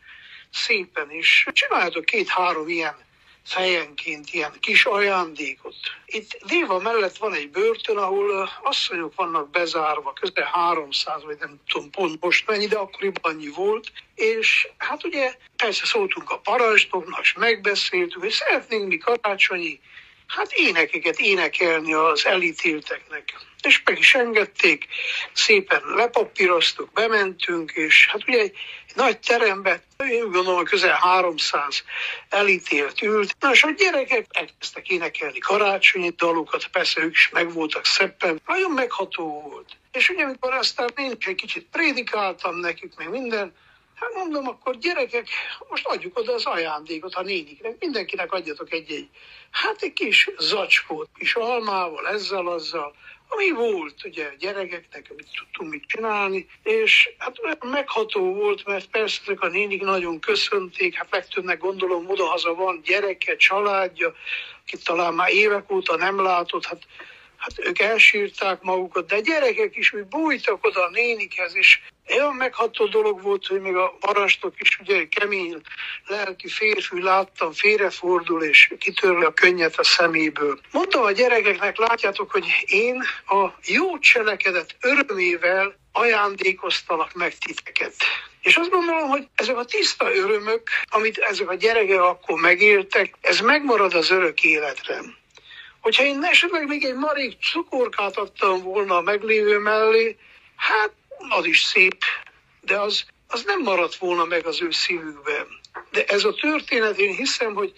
szépen 0.52 1.10
is. 1.10 1.46
Csináljatok 1.52 2.04
két-három 2.04 2.68
ilyen 2.68 3.06
fejenként 3.48 4.30
ilyen 4.30 4.52
kis 4.60 4.84
ajándékot. 4.84 5.74
Itt 6.06 6.38
Déva 6.46 6.78
mellett 6.78 7.16
van 7.16 7.34
egy 7.34 7.50
börtön, 7.50 7.96
ahol 7.96 8.50
asszonyok 8.62 9.14
vannak 9.14 9.50
bezárva, 9.50 10.12
közel 10.12 10.50
300, 10.52 11.24
vagy 11.24 11.36
nem 11.38 11.60
tudom 11.68 11.90
pont 11.90 12.20
most 12.20 12.46
mennyi, 12.46 12.66
de 12.66 12.76
akkoriban 12.76 13.32
annyi 13.32 13.48
volt, 13.48 13.92
és 14.14 14.68
hát 14.76 15.04
ugye 15.04 15.34
persze 15.56 15.86
szóltunk 15.86 16.30
a 16.30 16.38
parancsnoknak, 16.38 17.20
és 17.20 17.32
megbeszéltük, 17.32 18.20
hogy 18.20 18.30
szeretnénk 18.30 18.88
mi 18.88 18.98
karácsonyi 18.98 19.80
hát 20.28 20.52
énekeket 20.52 21.18
énekelni 21.18 21.92
az 21.92 22.26
elítélteknek. 22.26 23.34
És 23.62 23.82
meg 23.84 23.98
is 23.98 24.14
engedték, 24.14 24.86
szépen 25.32 25.82
lepapíroztuk, 25.94 26.92
bementünk, 26.92 27.70
és 27.70 28.06
hát 28.06 28.28
ugye 28.28 28.38
egy 28.38 28.56
nagy 28.94 29.18
terembe, 29.18 29.82
én 30.10 30.30
gondolom, 30.30 30.64
közel 30.64 30.98
300 31.00 31.84
elítélt 32.28 33.02
ült. 33.02 33.36
Na, 33.40 33.50
és 33.50 33.62
a 33.62 33.70
gyerekek 33.70 34.26
elkezdtek 34.28 34.88
énekelni 34.88 35.38
karácsonyi 35.38 36.10
dalokat, 36.16 36.66
persze 36.66 37.02
ők 37.02 37.12
is 37.12 37.28
meg 37.28 37.52
voltak 37.52 37.84
szebben, 37.84 38.40
nagyon 38.46 38.70
megható 38.70 39.40
volt. 39.50 39.76
És 39.92 40.08
ugye, 40.08 40.24
amikor 40.24 40.52
aztán 40.52 40.88
én 40.96 41.16
egy 41.18 41.34
kicsit 41.34 41.66
prédikáltam 41.70 42.56
nekik, 42.56 42.92
meg 42.96 43.10
minden, 43.10 43.54
Hát 44.00 44.14
mondom, 44.14 44.48
akkor 44.48 44.76
gyerekek, 44.76 45.28
most 45.68 45.86
adjuk 45.86 46.18
oda 46.18 46.32
az 46.32 46.44
ajándékot 46.44 47.14
a 47.14 47.22
néniknek, 47.22 47.76
mindenkinek 47.78 48.32
adjatok 48.32 48.72
egy-egy, 48.72 49.08
hát 49.50 49.82
egy 49.82 49.92
kis 49.92 50.30
zacskót, 50.38 51.08
kis 51.18 51.34
almával, 51.34 52.08
ezzel, 52.08 52.46
azzal, 52.46 52.94
ami 53.28 53.50
volt 53.50 54.04
ugye 54.04 54.34
gyerekeknek, 54.38 55.06
amit 55.10 55.28
tudtunk 55.38 55.70
mit 55.70 55.86
csinálni, 55.86 56.46
és 56.62 57.10
hát 57.18 57.64
megható 57.64 58.34
volt, 58.34 58.66
mert 58.66 58.86
persze 58.86 59.20
ezek 59.22 59.40
a 59.40 59.48
nénik 59.48 59.82
nagyon 59.82 60.20
köszönték, 60.20 60.94
hát 60.94 61.10
legtöbbnek 61.10 61.58
gondolom 61.58 62.10
odahaza 62.10 62.54
van 62.54 62.80
gyereke, 62.84 63.36
családja, 63.36 64.14
akit 64.62 64.84
talán 64.84 65.14
már 65.14 65.30
évek 65.30 65.70
óta 65.70 65.96
nem 65.96 66.20
látott, 66.20 66.64
hát 66.64 66.82
hát 67.38 67.66
ők 67.66 67.78
elsírták 67.78 68.62
magukat, 68.62 69.06
de 69.06 69.20
gyerekek 69.20 69.76
is 69.76 69.92
úgy 69.92 70.04
bújtak 70.04 70.64
oda 70.64 70.84
a 70.84 70.90
nénikhez, 70.90 71.56
és 71.56 71.80
olyan 72.10 72.34
megható 72.34 72.86
dolog 72.86 73.22
volt, 73.22 73.46
hogy 73.46 73.60
még 73.60 73.76
a 73.76 73.96
parancsnok 74.00 74.54
is 74.58 74.78
ugye 74.80 75.08
kemény 75.08 75.60
lelki 76.06 76.48
férfi 76.48 77.02
láttam, 77.02 77.52
félrefordul 77.52 78.42
és 78.42 78.74
kitörli 78.78 79.24
a 79.24 79.32
könnyet 79.32 79.78
a 79.78 79.84
szeméből. 79.84 80.60
Mondtam 80.72 81.02
a 81.02 81.10
gyerekeknek, 81.10 81.78
látjátok, 81.78 82.30
hogy 82.30 82.46
én 82.66 83.02
a 83.26 83.48
jó 83.64 83.98
cselekedet 83.98 84.76
örömével 84.80 85.74
ajándékoztalak 85.92 87.14
meg 87.14 87.38
titeket. 87.38 87.94
És 88.42 88.56
azt 88.56 88.70
gondolom, 88.70 89.08
hogy 89.08 89.28
ezek 89.34 89.56
a 89.56 89.64
tiszta 89.64 90.14
örömök, 90.14 90.62
amit 90.84 91.18
ezek 91.18 91.50
a 91.50 91.54
gyerekek 91.54 92.00
akkor 92.00 92.40
megéltek, 92.40 93.14
ez 93.20 93.40
megmarad 93.40 93.94
az 93.94 94.10
örök 94.10 94.44
életre. 94.44 95.00
Hogyha 95.80 96.04
én 96.04 96.24
esetleg 96.24 96.66
még 96.66 96.84
egy 96.84 96.94
marék 96.94 97.36
cukorkát 97.52 98.16
adtam 98.16 98.62
volna 98.62 98.96
a 98.96 99.00
meglévő 99.00 99.58
mellé, 99.58 100.16
hát 100.56 100.92
az 101.28 101.44
is 101.44 101.62
szép, 101.62 102.04
de 102.60 102.80
az, 102.80 103.04
az 103.28 103.42
nem 103.44 103.62
maradt 103.62 103.94
volna 103.94 104.24
meg 104.24 104.46
az 104.46 104.62
ő 104.62 104.70
szívükben. 104.70 105.46
De 105.90 106.04
ez 106.04 106.24
a 106.24 106.34
történet, 106.34 106.98
én 106.98 107.14
hiszem, 107.14 107.54
hogy, 107.54 107.72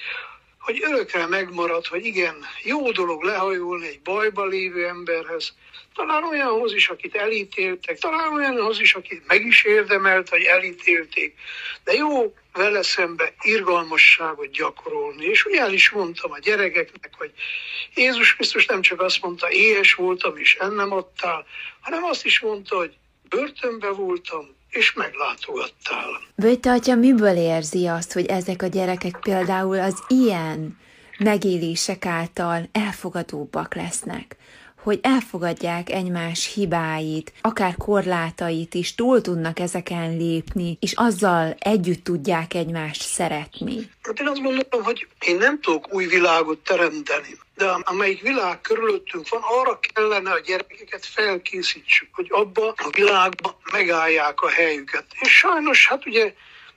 hogy 0.59 0.83
örökre 0.83 1.27
megmarad, 1.27 1.87
hogy 1.87 2.05
igen, 2.05 2.47
jó 2.63 2.91
dolog 2.91 3.23
lehajolni 3.23 3.87
egy 3.87 4.01
bajba 4.01 4.47
lévő 4.47 4.87
emberhez, 4.87 5.55
talán 5.95 6.25
olyanhoz 6.25 6.73
is, 6.73 6.89
akit 6.89 7.15
elítéltek, 7.15 7.99
talán 7.99 8.33
olyanhoz 8.33 8.81
is, 8.81 8.95
akit 8.95 9.27
meg 9.27 9.47
is 9.47 9.65
érdemelt, 9.65 10.29
hogy 10.29 10.43
elítélték, 10.43 11.35
de 11.85 11.93
jó 11.93 12.35
vele 12.53 12.83
szembe 12.83 13.35
irgalmasságot 13.41 14.51
gyakorolni. 14.51 15.25
És 15.25 15.45
ugye 15.45 15.61
el 15.61 15.73
is 15.73 15.91
mondtam 15.91 16.33
a 16.33 16.39
gyerekeknek, 16.39 17.11
hogy 17.19 17.33
Jézus 17.95 18.35
Krisztus 18.35 18.67
nem 18.67 18.81
csak 18.81 19.01
azt 19.01 19.23
mondta, 19.23 19.51
éhes 19.51 19.95
voltam, 19.95 20.37
és 20.37 20.55
ennem 20.55 20.93
adtál, 20.93 21.47
hanem 21.81 22.05
azt 22.05 22.25
is 22.25 22.41
mondta, 22.41 22.77
hogy 22.77 22.97
börtönbe 23.31 23.89
voltam, 23.89 24.47
és 24.71 24.93
meglátogattál. 24.93 26.21
Böjte 26.35 26.71
atya 26.71 26.95
miből 26.95 27.37
érzi 27.37 27.87
azt, 27.87 28.13
hogy 28.13 28.27
ezek 28.27 28.63
a 28.63 28.67
gyerekek 28.67 29.19
például 29.21 29.81
az 29.81 30.03
ilyen 30.09 30.79
megélések 31.19 32.07
által 32.07 32.69
elfogadóbbak 32.73 33.75
lesznek? 33.75 34.37
Hogy 34.83 34.99
elfogadják 35.03 35.91
egymás 35.91 36.53
hibáit, 36.55 37.33
akár 37.41 37.75
korlátait 37.77 38.75
is, 38.75 38.95
túl 38.95 39.21
tudnak 39.21 39.59
ezeken 39.59 40.17
lépni, 40.17 40.77
és 40.81 40.93
azzal 40.97 41.57
együtt 41.59 42.05
tudják 42.05 42.55
egymást 42.55 43.03
szeretni. 43.03 43.91
Hát 44.03 44.21
én 44.21 44.27
azt 44.27 44.43
gondolom, 44.43 44.85
hogy 44.85 45.07
én 45.27 45.37
nem 45.37 45.61
tudok 45.61 45.95
új 45.95 46.07
világot 46.07 46.59
teremteni, 46.59 47.39
de 47.57 47.67
amelyik 47.83 48.23
világ 48.23 48.61
körülöttünk 48.61 49.29
van, 49.29 49.41
arra 49.43 49.79
kellene 49.79 50.31
a 50.31 50.41
gyerekeket 50.41 51.07
felkészítsük, 51.07 52.09
hogy 52.13 52.27
abba 52.31 52.75
a 52.77 52.91
világba 52.91 53.59
megállják 53.73 54.41
a 54.41 54.49
helyüket. 54.49 55.05
És 55.21 55.37
sajnos, 55.37 55.89
hát 55.89 56.07
ugye 56.07 56.33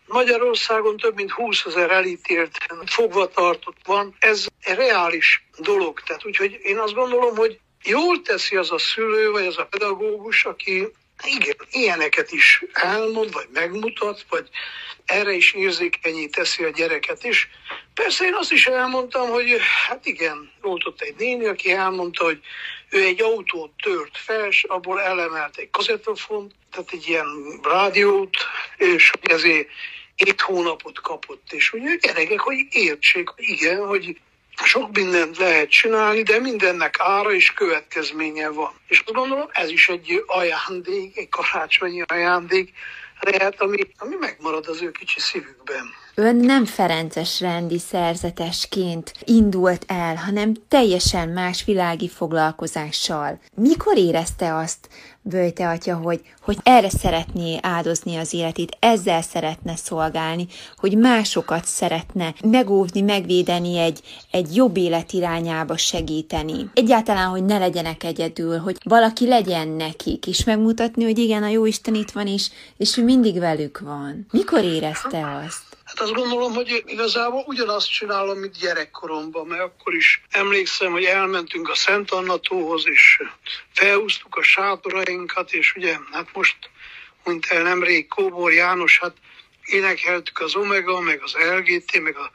Magyarországon 0.07 0.97
több 0.97 1.15
mint 1.15 1.31
20 1.31 1.65
ezer 1.65 1.91
elítélt 1.91 2.57
fogva 2.85 3.27
tartott 3.27 3.77
van. 3.85 4.15
Ez 4.19 4.45
reális 4.59 5.45
dolog. 5.57 6.01
Tehát 6.01 6.25
úgyhogy 6.25 6.59
én 6.63 6.77
azt 6.77 6.93
gondolom, 6.93 7.35
hogy 7.35 7.59
jól 7.83 8.21
teszi 8.21 8.55
az 8.55 8.71
a 8.71 8.77
szülő, 8.77 9.31
vagy 9.31 9.45
az 9.45 9.57
a 9.57 9.65
pedagógus, 9.65 10.45
aki 10.45 10.87
igen, 11.23 11.55
ilyeneket 11.71 12.31
is 12.31 12.63
elmond, 12.73 13.33
vagy 13.33 13.47
megmutat, 13.53 14.25
vagy 14.29 14.49
erre 15.05 15.31
is 15.31 15.53
érzékenyé 15.53 16.27
teszi 16.27 16.63
a 16.63 16.69
gyereket 16.69 17.23
is. 17.23 17.49
Persze 17.93 18.25
én 18.25 18.33
azt 18.33 18.51
is 18.51 18.67
elmondtam, 18.67 19.29
hogy 19.29 19.57
hát 19.87 20.05
igen, 20.05 20.51
volt 20.61 20.85
ott 20.85 21.01
egy 21.01 21.15
néni, 21.17 21.45
aki 21.45 21.71
elmondta, 21.71 22.23
hogy 22.23 22.39
ő 22.89 23.03
egy 23.03 23.21
autót 23.21 23.71
tört 23.83 24.17
fel, 24.17 24.47
és 24.47 24.63
abból 24.63 25.01
elemelt 25.01 25.57
egy 25.57 25.69
kazettafont, 25.69 26.51
tehát 26.71 26.91
egy 26.91 27.07
ilyen 27.07 27.59
rádiót, 27.63 28.37
és 28.77 29.09
hogy 29.09 29.31
ezért 29.31 29.67
két 30.15 30.41
hónapot 30.41 31.01
kapott, 31.01 31.51
és 31.51 31.73
úgy 31.73 31.97
gyerekek, 32.01 32.39
hogy 32.39 32.67
értsék, 32.71 33.27
hogy 33.27 33.43
igen, 33.49 33.85
hogy 33.85 34.17
sok 34.55 34.95
mindent 34.95 35.37
lehet 35.37 35.69
csinálni, 35.69 36.23
de 36.23 36.39
mindennek 36.39 36.95
ára 36.99 37.33
és 37.33 37.53
következménye 37.53 38.49
van. 38.49 38.73
És 38.87 38.99
azt 39.05 39.15
gondolom, 39.15 39.49
ez 39.51 39.69
is 39.69 39.89
egy 39.89 40.23
ajándék, 40.27 41.17
egy 41.17 41.29
karácsonyi 41.29 42.01
ajándék 42.05 42.73
lehet, 43.19 43.61
ami, 43.61 43.77
ami 43.97 44.15
megmarad 44.15 44.67
az 44.67 44.81
ő 44.81 44.91
kicsi 44.91 45.19
szívükben. 45.19 46.02
Ön 46.15 46.35
nem 46.35 46.65
Ferences 46.65 47.39
rendi 47.39 47.79
szerzetesként 47.79 49.13
indult 49.23 49.83
el, 49.87 50.15
hanem 50.15 50.53
teljesen 50.67 51.29
más 51.29 51.63
világi 51.63 52.09
foglalkozással. 52.09 53.39
Mikor 53.55 53.97
érezte 53.97 54.55
azt, 54.55 54.89
Böjte 55.25 55.69
atya, 55.69 55.95
hogy, 55.95 56.21
hogy 56.41 56.57
erre 56.63 56.89
szeretné 56.89 57.57
áldozni 57.61 58.15
az 58.15 58.33
életét, 58.33 58.77
ezzel 58.79 59.21
szeretne 59.21 59.75
szolgálni, 59.75 60.47
hogy 60.77 60.97
másokat 60.97 61.65
szeretne 61.65 62.33
megóvni, 62.43 63.01
megvédeni 63.01 63.77
egy, 63.77 64.01
egy 64.31 64.55
jobb 64.55 64.77
élet 64.77 65.11
irányába 65.11 65.77
segíteni. 65.77 66.69
Egyáltalán, 66.73 67.29
hogy 67.29 67.45
ne 67.45 67.57
legyenek 67.57 68.03
egyedül, 68.03 68.57
hogy 68.57 68.77
valaki 68.83 69.27
legyen 69.27 69.67
nekik, 69.67 70.27
és 70.27 70.43
megmutatni, 70.43 71.03
hogy 71.03 71.17
igen, 71.17 71.43
a 71.43 71.47
Jóisten 71.47 71.95
itt 71.95 72.11
van, 72.11 72.27
és, 72.27 72.49
és 72.77 72.97
ő 72.97 73.03
mindig 73.03 73.39
velük 73.39 73.79
van. 73.79 74.25
Mikor 74.31 74.63
érezte 74.63 75.41
azt? 75.45 75.72
Hát 75.93 76.01
azt 76.01 76.13
gondolom, 76.13 76.53
hogy 76.53 76.83
igazából 76.85 77.43
ugyanazt 77.45 77.91
csinálom, 77.91 78.37
mint 78.37 78.59
gyerekkoromban, 78.59 79.47
mert 79.47 79.61
akkor 79.61 79.93
is 79.93 80.21
emlékszem, 80.29 80.91
hogy 80.91 81.03
elmentünk 81.03 81.69
a 81.69 81.75
Szent 81.75 82.11
Annatóhoz, 82.11 82.87
és 82.87 83.21
felhúztuk 83.73 84.35
a 84.35 84.43
sátorainkat, 84.43 85.51
és 85.51 85.73
ugye, 85.75 85.97
hát 86.11 86.27
most, 86.33 86.55
mint 87.23 87.45
el 87.45 87.63
nemrég 87.63 88.07
Kóbor 88.07 88.53
János, 88.53 88.99
hát 88.99 89.15
énekeltük 89.65 90.39
az 90.39 90.55
Omega, 90.55 90.99
meg 90.99 91.21
az 91.23 91.33
LGT, 91.33 92.01
meg 92.01 92.17
a 92.17 92.31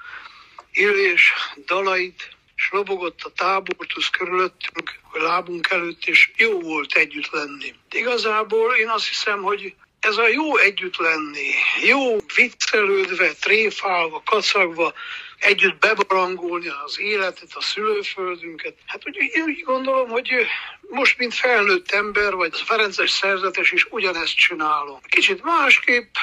Illés 0.72 1.32
dalait, 1.66 2.28
és 2.56 2.68
lobogott 2.70 3.22
a 3.22 3.32
tábortusz 3.32 4.08
körülöttünk, 4.10 4.98
a 5.12 5.22
lábunk 5.22 5.70
előtt, 5.70 6.04
és 6.04 6.30
jó 6.36 6.60
volt 6.60 6.94
együtt 6.94 7.30
lenni. 7.30 7.74
Igazából 7.90 8.74
én 8.74 8.88
azt 8.88 9.08
hiszem, 9.08 9.42
hogy 9.42 9.74
ez 10.00 10.16
a 10.16 10.28
jó 10.28 10.56
együtt 10.56 10.96
lenni, 10.96 11.50
jó 11.82 12.16
viccelődve, 12.34 13.32
tréfálva, 13.32 14.22
kacagva, 14.24 14.92
együtt 15.38 15.78
bebarangolni 15.78 16.68
az 16.84 17.00
életet, 17.00 17.52
a 17.54 17.60
szülőföldünket. 17.60 18.74
Hát 18.86 19.02
úgy, 19.04 19.40
úgy 19.46 19.62
gondolom, 19.64 20.08
hogy 20.08 20.30
most, 20.88 21.18
mint 21.18 21.34
felnőtt 21.34 21.90
ember, 21.90 22.34
vagy 22.34 22.60
Ferences 22.60 23.10
szerzetes 23.10 23.72
is 23.72 23.86
ugyanezt 23.90 24.36
csinálom. 24.36 25.00
Kicsit 25.08 25.42
másképp, 25.42 26.14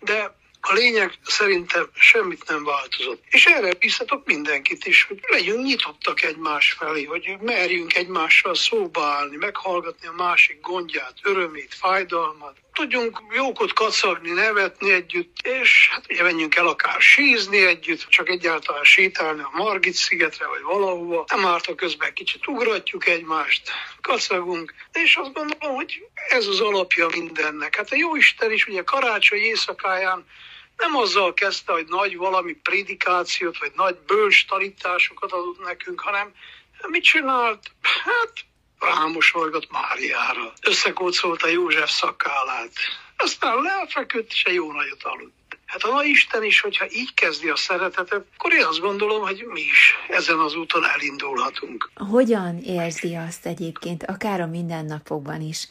de 0.00 0.40
a 0.64 0.72
lényeg 0.72 1.12
szerintem 1.24 1.88
semmit 1.94 2.48
nem 2.48 2.64
változott. 2.64 3.22
És 3.30 3.46
erre 3.46 3.74
bíztatok 3.74 4.26
mindenkit 4.26 4.86
is, 4.86 5.04
hogy 5.04 5.20
legyünk 5.28 5.64
nyitottak 5.64 6.22
egymás 6.22 6.72
felé, 6.72 7.04
hogy 7.04 7.36
merjünk 7.40 7.94
egymással 7.94 8.54
szóba 8.54 9.04
állni, 9.04 9.36
meghallgatni 9.36 10.06
a 10.06 10.12
másik 10.12 10.60
gondját, 10.60 11.14
örömét, 11.22 11.74
fájdalmat, 11.74 12.56
tudjunk 12.72 13.22
jókot 13.30 13.72
kacagni, 13.72 14.30
nevetni 14.30 14.92
együtt, 14.92 15.36
és 15.42 15.88
hát 15.92 16.04
ugye 16.08 16.22
menjünk 16.22 16.54
el 16.54 16.66
akár 16.66 17.00
sízni 17.00 17.66
együtt, 17.66 18.08
csak 18.08 18.28
egyáltalán 18.28 18.84
sétálni 18.84 19.40
a 19.40 19.50
Margit 19.52 19.94
szigetre, 19.94 20.46
vagy 20.46 20.62
valahova. 20.62 21.24
Nem 21.28 21.46
árt 21.46 21.66
a 21.66 21.74
közben 21.74 22.14
kicsit 22.14 22.46
ugratjuk 22.46 23.06
egymást, 23.06 23.70
kacagunk, 24.00 24.74
és 24.92 25.16
azt 25.16 25.32
gondolom, 25.32 25.74
hogy 25.74 26.02
ez 26.28 26.46
az 26.46 26.60
alapja 26.60 27.08
mindennek. 27.16 27.76
Hát 27.76 27.92
a 27.92 27.96
jó 27.96 28.16
Isten 28.16 28.52
is 28.52 28.66
ugye 28.66 28.82
karácsony 28.82 29.38
éjszakáján 29.38 30.26
nem 30.76 30.96
azzal 30.96 31.34
kezdte, 31.34 31.72
hogy 31.72 31.86
nagy 31.88 32.16
valami 32.16 32.52
prédikációt, 32.52 33.58
vagy 33.58 33.72
nagy 33.76 33.96
bölcs 34.06 34.46
tanításokat 34.46 35.32
adott 35.32 35.64
nekünk, 35.64 36.00
hanem 36.00 36.32
mit 36.88 37.02
csinált? 37.02 37.70
Hát 38.04 38.32
rámosolgott 38.82 39.70
Máriára. 39.70 40.52
Összekócolta 40.62 41.48
József 41.48 41.90
szakállát. 41.90 42.72
Aztán 43.16 43.62
lefeküdt, 43.62 44.32
egy 44.44 44.54
jó 44.54 44.72
nagyot 44.72 45.02
aludt. 45.02 45.42
Hát 45.66 45.82
a 45.82 46.04
Isten 46.04 46.44
is, 46.44 46.60
hogyha 46.60 46.86
így 46.90 47.14
kezdi 47.14 47.48
a 47.48 47.56
szeretetet, 47.56 48.24
akkor 48.36 48.52
én 48.52 48.64
azt 48.64 48.80
gondolom, 48.80 49.22
hogy 49.22 49.44
mi 49.52 49.60
is 49.60 49.94
ezen 50.08 50.38
az 50.38 50.54
úton 50.54 50.84
elindulhatunk. 50.84 51.90
Hogyan 51.94 52.58
érzi 52.58 53.14
azt 53.14 53.46
egyébként, 53.46 54.04
akár 54.04 54.40
a 54.40 54.46
mindennapokban 54.46 55.40
is, 55.40 55.68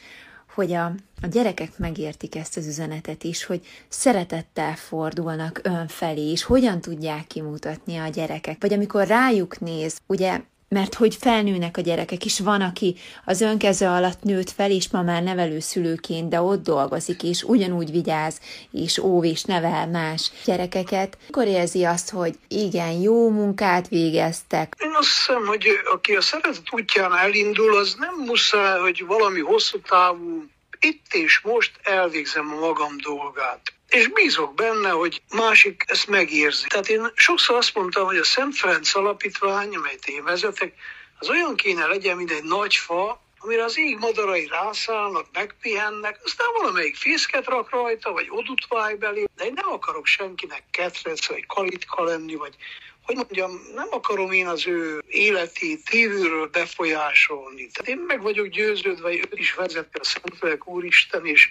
hogy 0.54 0.72
a, 0.72 0.84
a 1.22 1.26
gyerekek 1.30 1.78
megértik 1.78 2.34
ezt 2.34 2.56
az 2.56 2.66
üzenetet 2.66 3.24
is, 3.24 3.44
hogy 3.44 3.60
szeretettel 3.88 4.76
fordulnak 4.76 5.60
ön 5.62 5.88
felé, 5.88 6.30
és 6.30 6.42
hogyan 6.42 6.80
tudják 6.80 7.26
kimutatni 7.26 7.96
a 7.96 8.08
gyerekek. 8.08 8.56
Vagy 8.60 8.72
amikor 8.72 9.06
rájuk 9.06 9.60
néz, 9.60 9.98
ugye 10.06 10.40
mert 10.72 10.94
hogy 10.94 11.16
felnőnek 11.20 11.76
a 11.76 11.80
gyerekek 11.80 12.24
is, 12.24 12.38
van, 12.38 12.60
aki 12.60 12.96
az 13.24 13.40
önkeze 13.40 13.90
alatt 13.90 14.22
nőtt 14.22 14.50
fel, 14.50 14.70
és 14.70 14.88
ma 14.90 15.02
már 15.02 15.22
nevelőszülőként, 15.22 16.28
de 16.28 16.40
ott 16.40 16.62
dolgozik, 16.62 17.22
és 17.22 17.42
ugyanúgy 17.42 17.90
vigyáz, 17.90 18.40
és 18.70 18.98
óv, 18.98 19.24
és 19.24 19.42
nevel 19.42 19.86
más 19.86 20.30
gyerekeket, 20.44 21.18
akkor 21.28 21.46
érzi 21.46 21.84
azt, 21.84 22.10
hogy 22.10 22.34
igen, 22.48 22.90
jó 22.90 23.30
munkát 23.30 23.88
végeztek. 23.88 24.74
Én 24.78 24.92
azt 24.98 25.08
hiszem, 25.08 25.46
hogy 25.46 25.66
aki 25.92 26.14
a 26.14 26.20
szeretet 26.20 26.62
útján 26.70 27.16
elindul, 27.16 27.76
az 27.76 27.94
nem 27.98 28.14
muszáj, 28.26 28.80
hogy 28.80 29.04
valami 29.06 29.40
hosszú 29.40 29.80
távú 29.80 30.44
itt 30.80 31.14
és 31.14 31.40
most 31.40 31.72
elvégzem 31.82 32.52
a 32.52 32.60
magam 32.60 32.96
dolgát 33.02 33.72
és 33.92 34.08
bízok 34.08 34.54
benne, 34.54 34.90
hogy 34.90 35.22
másik 35.34 35.84
ezt 35.86 36.08
megérzi. 36.08 36.66
Tehát 36.66 36.88
én 36.88 37.12
sokszor 37.14 37.56
azt 37.56 37.74
mondtam, 37.74 38.04
hogy 38.04 38.16
a 38.16 38.24
Szent 38.24 38.56
Ferenc 38.56 38.94
alapítvány, 38.94 39.74
amelyet 39.74 40.08
én 40.08 40.24
vezetek, 40.24 40.74
az 41.18 41.28
olyan 41.28 41.56
kéne 41.56 41.86
legyen, 41.86 42.16
mint 42.16 42.30
egy 42.30 42.44
nagy 42.44 42.74
fa, 42.74 43.20
amire 43.38 43.64
az 43.64 43.78
ég 43.78 43.98
madarai 43.98 44.46
rászállnak, 44.46 45.26
megpihennek, 45.32 46.20
aztán 46.24 46.46
valamelyik 46.60 46.96
fészket 46.96 47.46
rak 47.46 47.70
rajta, 47.70 48.12
vagy 48.12 48.26
odut 48.30 48.66
váj 48.68 48.94
belé, 48.94 49.24
de 49.36 49.44
én 49.44 49.52
nem 49.54 49.72
akarok 49.72 50.06
senkinek 50.06 50.62
ketrec, 50.70 51.26
vagy 51.26 51.46
kalitka 51.46 52.02
lenni, 52.02 52.34
vagy 52.34 52.54
hogy 53.02 53.16
mondjam, 53.16 53.60
nem 53.74 53.88
akarom 53.90 54.32
én 54.32 54.46
az 54.46 54.66
ő 54.66 55.02
életét 55.08 55.88
kívülről 55.88 56.46
befolyásolni. 56.46 57.66
Tehát 57.66 57.88
én 57.88 58.04
meg 58.06 58.22
vagyok 58.22 58.46
győződve, 58.46 59.08
hogy 59.08 59.28
ő 59.30 59.36
is 59.36 59.54
vezeti 59.54 59.98
a 59.98 60.04
Szentlélek 60.04 60.68
Úristen, 60.68 61.26
és 61.26 61.50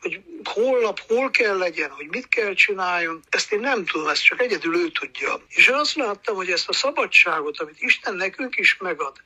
hogy 0.00 0.20
holnap 0.44 1.00
hol 1.00 1.30
kell 1.30 1.58
legyen, 1.58 1.90
hogy 1.90 2.06
mit 2.10 2.28
kell 2.28 2.54
csináljon, 2.54 3.22
ezt 3.28 3.52
én 3.52 3.60
nem 3.60 3.84
tudom, 3.84 4.08
ezt 4.08 4.24
csak 4.24 4.40
egyedül 4.40 4.76
ő 4.76 4.88
tudja. 4.90 5.40
És 5.48 5.68
azt 5.68 5.94
láttam, 5.94 6.36
hogy 6.36 6.50
ezt 6.50 6.68
a 6.68 6.72
szabadságot, 6.72 7.60
amit 7.60 7.80
Isten 7.80 8.14
nekünk 8.14 8.56
is 8.56 8.76
megad, 8.76 9.16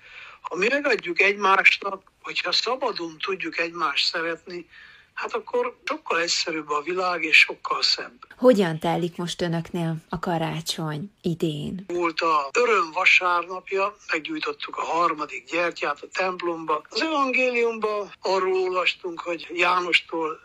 ha 0.41 0.57
mi 0.57 0.67
megadjuk 0.69 1.21
egymásnak, 1.21 2.03
hogyha 2.23 2.53
szabadon 2.53 3.19
tudjuk 3.19 3.59
egymást 3.59 4.07
szeretni, 4.07 4.67
hát 5.17 5.35
akkor 5.35 5.77
sokkal 5.85 6.21
egyszerűbb 6.21 6.71
a 6.71 6.81
világ, 6.81 7.25
és 7.25 7.39
sokkal 7.39 7.83
szebb. 7.83 8.13
Hogyan 8.39 8.79
telik 8.79 9.17
most 9.17 9.43
önöknél 9.43 9.97
a 10.09 10.19
karácsony 10.19 11.11
idén? 11.23 11.85
Volt 11.87 12.21
a 12.21 12.51
öröm 12.59 12.91
vasárnapja, 12.93 13.97
meggyújtottuk 14.13 14.77
a 14.77 14.83
harmadik 14.83 15.51
gyertyát 15.51 16.01
a 16.03 16.07
templomba. 16.13 16.83
Az 16.89 17.03
evangéliumban 17.03 18.13
arról 18.21 18.63
olvastunk, 18.63 19.21
hogy 19.21 19.49
Jánostól 19.55 20.41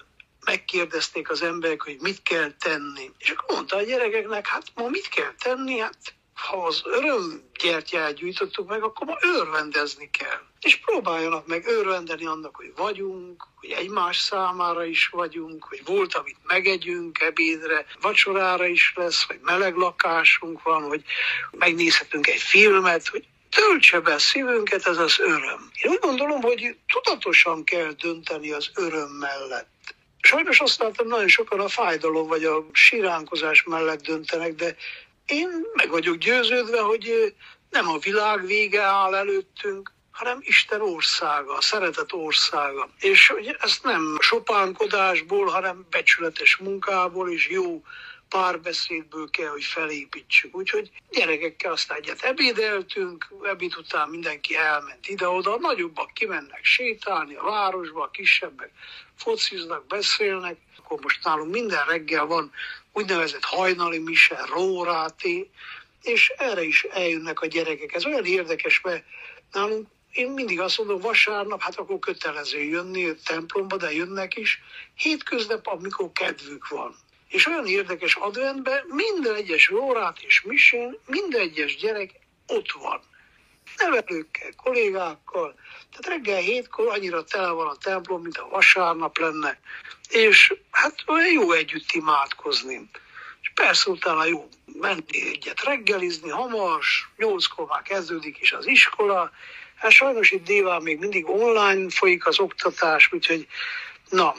megkérdezték 0.45 1.29
az 1.29 1.41
emberek, 1.41 1.81
hogy 1.81 1.97
mit 2.01 2.23
kell 2.23 2.51
tenni. 2.59 3.11
És 3.17 3.29
akkor 3.29 3.55
mondta 3.55 3.75
a 3.75 3.81
gyerekeknek, 3.81 4.47
hát 4.47 4.63
ma 4.75 4.87
mit 4.87 5.07
kell 5.07 5.33
tenni? 5.39 5.79
Hát 5.79 5.97
ha 6.41 6.65
az 6.65 6.81
örömgyertyát 6.85 8.13
gyűjtöttük 8.13 8.67
meg, 8.67 8.83
akkor 8.83 9.07
ma 9.07 9.17
örvendezni 9.21 10.09
kell. 10.09 10.39
És 10.61 10.77
próbáljanak 10.77 11.47
meg 11.47 11.67
örvendeni 11.67 12.25
annak, 12.25 12.55
hogy 12.55 12.73
vagyunk, 12.75 13.47
hogy 13.55 13.69
egymás 13.69 14.19
számára 14.19 14.85
is 14.85 15.07
vagyunk, 15.07 15.63
hogy 15.63 15.81
volt, 15.85 16.15
amit 16.15 16.37
megegyünk 16.43 17.19
ebédre, 17.19 17.85
vacsorára 18.01 18.65
is 18.65 18.93
lesz, 18.95 19.23
hogy 19.23 19.39
meleg 19.41 19.75
lakásunk 19.75 20.63
van, 20.63 20.83
hogy 20.83 21.03
megnézhetünk 21.51 22.27
egy 22.27 22.41
filmet, 22.41 23.07
hogy 23.07 23.25
töltse 23.49 23.99
be 23.99 24.17
szívünket 24.17 24.85
ez 24.85 24.97
az 24.97 25.19
öröm. 25.19 25.71
Én 25.83 25.91
úgy 25.91 25.99
gondolom, 25.99 26.41
hogy 26.41 26.75
tudatosan 26.87 27.63
kell 27.63 27.91
dönteni 27.91 28.51
az 28.51 28.69
öröm 28.75 29.09
mellett. 29.09 29.69
Sajnos 30.21 30.59
azt 30.59 30.79
látom, 30.79 31.07
nagyon 31.07 31.27
sokan 31.27 31.59
a 31.59 31.67
fájdalom 31.67 32.27
vagy 32.27 32.43
a 32.43 32.65
siránkozás 32.71 33.63
mellett 33.63 34.01
döntenek, 34.01 34.55
de 34.55 34.75
én 35.31 35.49
meg 35.73 35.89
vagyok 35.89 36.15
győződve, 36.15 36.79
hogy 36.79 37.35
nem 37.69 37.89
a 37.89 37.97
világ 37.97 38.45
vége 38.45 38.81
áll 38.81 39.15
előttünk, 39.15 39.93
hanem 40.11 40.37
Isten 40.41 40.81
országa, 40.81 41.53
a 41.53 41.61
szeretet 41.61 42.13
országa. 42.13 42.89
És 42.99 43.27
hogy 43.27 43.57
ezt 43.59 43.83
nem 43.83 44.17
sopánkodásból, 44.19 45.45
hanem 45.47 45.85
becsületes 45.89 46.57
munkából 46.57 47.31
és 47.31 47.49
jó 47.49 47.81
párbeszédből 48.29 49.29
kell, 49.29 49.49
hogy 49.49 49.63
felépítsük. 49.63 50.55
Úgyhogy 50.55 50.91
gyerekekkel 51.09 51.71
aztán 51.71 51.97
egyet 51.97 52.21
ebédeltünk, 52.21 53.27
ebéd 53.43 53.73
után 53.77 54.09
mindenki 54.09 54.55
elment 54.55 55.07
ide-oda, 55.07 55.53
a 55.53 55.59
nagyobbak 55.59 56.13
kimennek 56.13 56.63
sétálni 56.63 57.35
a 57.35 57.43
városba, 57.43 58.03
a 58.03 58.09
kisebbek 58.09 58.71
fociznak, 59.15 59.87
beszélnek. 59.87 60.57
Akkor 60.77 60.99
most 61.01 61.23
nálunk 61.23 61.51
minden 61.51 61.85
reggel 61.85 62.25
van 62.25 62.51
úgynevezett 62.93 63.43
hajnali 63.43 63.99
mise, 63.99 64.45
róráté, 64.53 65.49
és 66.01 66.33
erre 66.37 66.63
is 66.63 66.83
eljönnek 66.83 67.41
a 67.41 67.45
gyerekek. 67.45 67.93
Ez 67.93 68.05
olyan 68.05 68.25
érdekes, 68.25 68.81
mert 68.81 69.03
nálunk 69.51 69.87
én 70.11 70.29
mindig 70.31 70.59
azt 70.59 70.77
mondom, 70.77 70.99
vasárnap, 70.99 71.61
hát 71.61 71.75
akkor 71.75 71.99
kötelező 71.99 72.61
jönni 72.63 73.09
a 73.09 73.15
templomba, 73.25 73.77
de 73.77 73.93
jönnek 73.93 74.37
is. 74.37 74.61
Hétköznap, 74.95 75.67
amikor 75.67 76.11
kedvük 76.11 76.67
van. 76.67 76.95
És 77.27 77.45
olyan 77.45 77.67
érdekes 77.67 78.15
adventben 78.15 78.83
minden 78.87 79.35
egyes 79.35 79.69
órát 79.69 80.19
és 80.19 80.41
misén, 80.41 80.97
minden 81.05 81.41
egyes 81.41 81.75
gyerek 81.75 82.11
ott 82.47 82.71
van. 82.71 83.01
Nevelőkkel, 83.77 84.51
kollégákkal. 84.63 85.55
Tehát 85.89 86.19
reggel 86.19 86.41
hétkor 86.41 86.87
annyira 86.87 87.23
tele 87.23 87.49
van 87.49 87.67
a 87.67 87.75
templom, 87.75 88.21
mint 88.21 88.37
a 88.37 88.47
vasárnap 88.49 89.17
lenne. 89.17 89.59
És 90.09 90.53
hát 90.71 90.95
olyan 91.07 91.31
jó 91.31 91.51
együtt 91.51 91.91
imádkozni. 91.91 92.89
És 93.41 93.51
persze 93.55 93.89
utána 93.89 94.25
jó 94.25 94.47
menni 94.65 95.29
egyet 95.31 95.63
reggelizni, 95.63 96.29
hamas, 96.29 97.09
nyolckor 97.17 97.65
már 97.67 97.81
kezdődik 97.81 98.37
is 98.39 98.51
az 98.51 98.67
iskola. 98.67 99.31
Hát 99.75 99.91
sajnos 99.91 100.31
itt 100.31 100.45
déván 100.45 100.81
még 100.81 100.99
mindig 100.99 101.29
online 101.29 101.89
folyik 101.89 102.27
az 102.27 102.39
oktatás, 102.39 103.09
úgyhogy 103.13 103.47
na, 104.09 104.33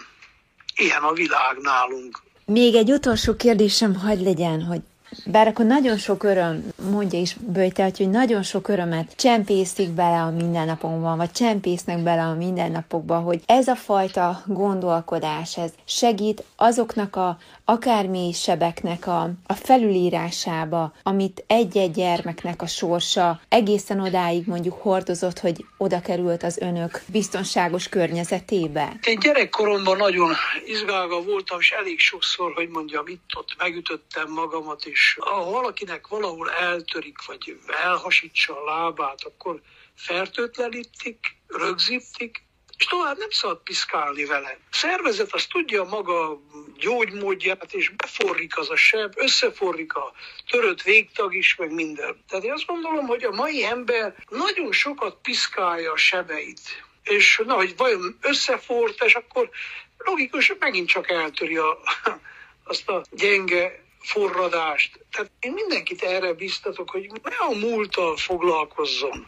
ilyen 0.77 1.03
a 1.03 1.13
világ 1.13 1.57
nálunk. 1.61 2.19
Még 2.45 2.75
egy 2.75 2.91
utolsó 2.91 3.37
kérdésem 3.37 3.95
hagy 3.95 4.21
legyen, 4.21 4.63
hogy 4.63 4.81
bár 5.27 5.47
akkor 5.47 5.65
nagyon 5.65 5.97
sok 5.97 6.23
öröm, 6.23 6.65
mondja 6.91 7.19
is 7.19 7.37
Böjte, 7.47 7.91
hogy 7.97 8.11
nagyon 8.11 8.43
sok 8.43 8.69
örömet 8.69 9.13
csempészik 9.17 9.91
bele 9.91 10.21
a 10.21 10.31
mindennapokban, 10.31 11.17
vagy 11.17 11.31
csempésznek 11.31 12.03
bele 12.03 12.23
a 12.23 12.35
mindennapokba, 12.35 13.19
hogy 13.19 13.43
ez 13.47 13.69
a 13.69 13.75
fajta 13.75 14.43
gondolkodás, 14.47 15.57
ez 15.57 15.71
segít 15.85 16.45
azoknak 16.57 17.17
a 17.17 17.39
akármi 17.65 18.33
sebeknek 18.33 19.07
a, 19.07 19.31
a 19.47 19.55
felülírásába, 19.55 20.93
amit 21.03 21.45
egy-egy 21.47 21.91
gyermeknek 21.91 22.63
a 22.63 22.67
sorsa 22.67 23.41
egészen 23.49 24.01
odáig 24.01 24.47
mondjuk 24.47 24.83
hordozott, 24.83 25.39
hogy 25.39 25.65
oda 25.77 26.01
került 26.01 26.43
az 26.43 26.59
önök 26.59 27.03
biztonságos 27.07 27.89
környezetébe? 27.89 28.99
Én 29.03 29.19
gyerekkoromban 29.19 29.97
nagyon 29.97 30.35
izgálva 30.67 31.23
voltam, 31.23 31.61
és 31.61 31.71
elég 31.71 31.99
sokszor, 31.99 32.53
hogy 32.53 32.69
mondjam, 32.69 33.07
itt-ott 33.07 33.55
megütöttem 33.59 34.33
magamat, 34.33 34.85
és 34.85 35.19
ha 35.21 35.51
valakinek 35.51 36.07
valahol 36.07 36.51
eltörik, 36.51 37.27
vagy 37.27 37.59
elhasítsa 37.85 38.53
a 38.53 38.65
lábát, 38.65 39.19
akkor 39.25 39.61
fertőtlenítik, 39.95 41.19
rögzítik, 41.47 42.45
és 42.83 42.89
tovább 42.89 43.19
nem 43.19 43.31
szabad 43.31 43.61
piszkálni 43.63 44.25
vele. 44.25 44.59
A 44.71 44.75
szervezet 44.75 45.33
az 45.33 45.47
tudja 45.47 45.85
maga 45.85 46.41
gyógymódját, 46.77 47.73
és 47.73 47.89
beforrik 47.89 48.59
az 48.59 48.71
a 48.71 48.77
seb, 48.77 49.13
összeforrik 49.17 49.95
a 49.95 50.13
törött 50.51 50.83
végtag 50.83 51.35
is, 51.35 51.57
meg 51.57 51.73
minden. 51.73 52.25
Tehát 52.29 52.45
én 52.45 52.53
azt 52.53 52.67
gondolom, 52.67 53.07
hogy 53.07 53.25
a 53.25 53.31
mai 53.31 53.65
ember 53.65 54.15
nagyon 54.29 54.73
sokat 54.73 55.17
piszkálja 55.23 55.93
a 55.93 55.97
sebeit. 55.97 56.61
És 57.05 57.43
na, 57.47 57.55
hogy 57.55 57.77
vajon 57.77 58.19
összefort, 58.21 59.03
és 59.05 59.15
akkor 59.15 59.51
logikus, 59.99 60.55
megint 60.59 60.89
csak 60.89 61.11
eltöri 61.11 61.57
a, 61.57 61.79
azt 62.73 62.89
a 62.89 63.05
gyenge 63.11 63.85
forradást. 64.01 65.01
Tehát 65.11 65.31
én 65.41 65.53
mindenkit 65.53 66.03
erre 66.03 66.33
biztatok, 66.33 66.91
hogy 66.91 67.11
ne 67.23 67.37
a 67.37 67.55
múlttal 67.59 68.17
foglalkozzon. 68.17 69.27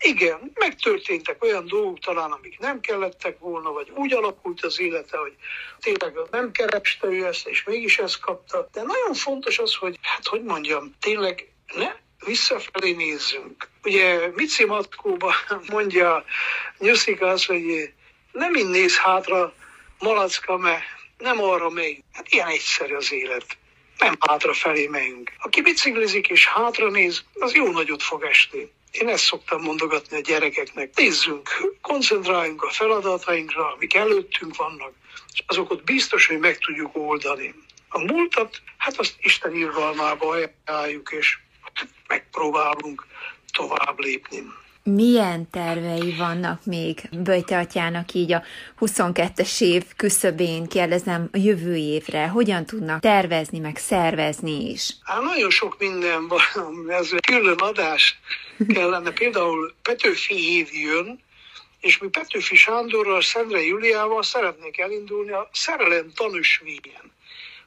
Igen, 0.00 0.52
megtörténtek 0.54 1.42
olyan 1.42 1.66
dolgok 1.66 1.98
talán, 1.98 2.30
amik 2.30 2.58
nem 2.58 2.80
kellettek 2.80 3.38
volna, 3.38 3.72
vagy 3.72 3.92
úgy 3.94 4.12
alakult 4.12 4.64
az 4.64 4.80
élete, 4.80 5.16
hogy 5.16 5.34
tényleg 5.80 6.14
nem 6.30 6.50
kereste 6.50 7.06
ő 7.06 7.26
ezt, 7.26 7.48
és 7.48 7.64
mégis 7.64 7.98
ezt 7.98 8.20
kapta. 8.20 8.68
De 8.72 8.82
nagyon 8.82 9.14
fontos 9.14 9.58
az, 9.58 9.74
hogy, 9.74 9.98
hát 10.02 10.26
hogy 10.26 10.42
mondjam, 10.42 10.94
tényleg 11.00 11.52
ne 11.74 11.92
visszafelé 12.24 12.92
nézzünk. 12.92 13.68
Ugye 13.84 14.30
Mici 14.34 14.64
Matkóban 14.64 15.34
mondja 15.72 16.24
Nyuszika 16.78 17.26
az, 17.26 17.44
hogy 17.44 17.92
nem 18.32 18.54
így 18.54 18.68
néz 18.68 18.96
hátra 18.96 19.54
malacka, 19.98 20.56
mert 20.56 20.82
nem 21.18 21.42
arra 21.42 21.70
megy. 21.70 22.02
Hát 22.12 22.28
ilyen 22.28 22.48
egyszerű 22.48 22.94
az 22.94 23.12
élet. 23.12 23.46
Nem 23.98 24.16
hátrafelé 24.20 24.86
megyünk. 24.86 25.32
Aki 25.38 25.62
biciklizik 25.62 26.28
és 26.28 26.46
hátra 26.46 26.90
néz, 26.90 27.24
az 27.34 27.54
jó 27.54 27.70
nagyot 27.70 28.02
fog 28.02 28.22
esni. 28.22 28.70
Én 28.90 29.08
ezt 29.08 29.24
szoktam 29.24 29.62
mondogatni 29.62 30.16
a 30.16 30.20
gyerekeknek. 30.20 30.94
Nézzünk, 30.94 31.48
koncentráljunk 31.80 32.62
a 32.62 32.70
feladatainkra, 32.70 33.72
amik 33.72 33.94
előttünk 33.94 34.56
vannak, 34.56 34.92
és 35.32 35.42
azokat 35.46 35.84
biztos, 35.84 36.26
hogy 36.26 36.38
meg 36.38 36.58
tudjuk 36.58 36.96
oldani. 36.96 37.54
A 37.88 37.98
múltat, 37.98 38.62
hát 38.76 38.98
azt 38.98 39.14
Isten 39.20 39.54
irgalmába 39.54 40.48
ajánljuk, 40.66 41.10
és 41.18 41.38
megpróbálunk 42.06 43.06
tovább 43.52 43.98
lépni. 43.98 44.42
Milyen 44.94 45.50
tervei 45.50 46.14
vannak 46.16 46.64
még 46.64 47.00
Böjte 47.12 47.58
atyának 47.58 48.12
így 48.12 48.32
a 48.32 48.42
22-es 48.80 49.60
év 49.60 49.84
küszöbén, 49.96 50.66
kérdezem, 50.66 51.28
a 51.32 51.36
jövő 51.36 51.76
évre? 51.76 52.26
Hogyan 52.26 52.66
tudnak 52.66 53.00
tervezni, 53.00 53.58
meg 53.58 53.76
szervezni 53.76 54.70
is? 54.70 54.90
Hát 55.02 55.22
nagyon 55.22 55.50
sok 55.50 55.76
minden 55.78 56.28
van, 56.28 56.90
ez 56.90 57.10
külön 57.26 57.58
adás 57.58 58.18
kellene. 58.74 59.10
Például 59.10 59.74
Petőfi 59.82 60.56
év 60.56 60.68
jön, 60.72 61.20
és 61.80 61.98
mi 61.98 62.08
Petőfi 62.08 62.56
Sándorral, 62.56 63.22
Szendre 63.22 63.64
Juliával 63.64 64.22
szeretnék 64.22 64.78
elindulni 64.78 65.30
a 65.30 65.48
szerelem 65.52 66.12
tanúsvényen. 66.14 67.12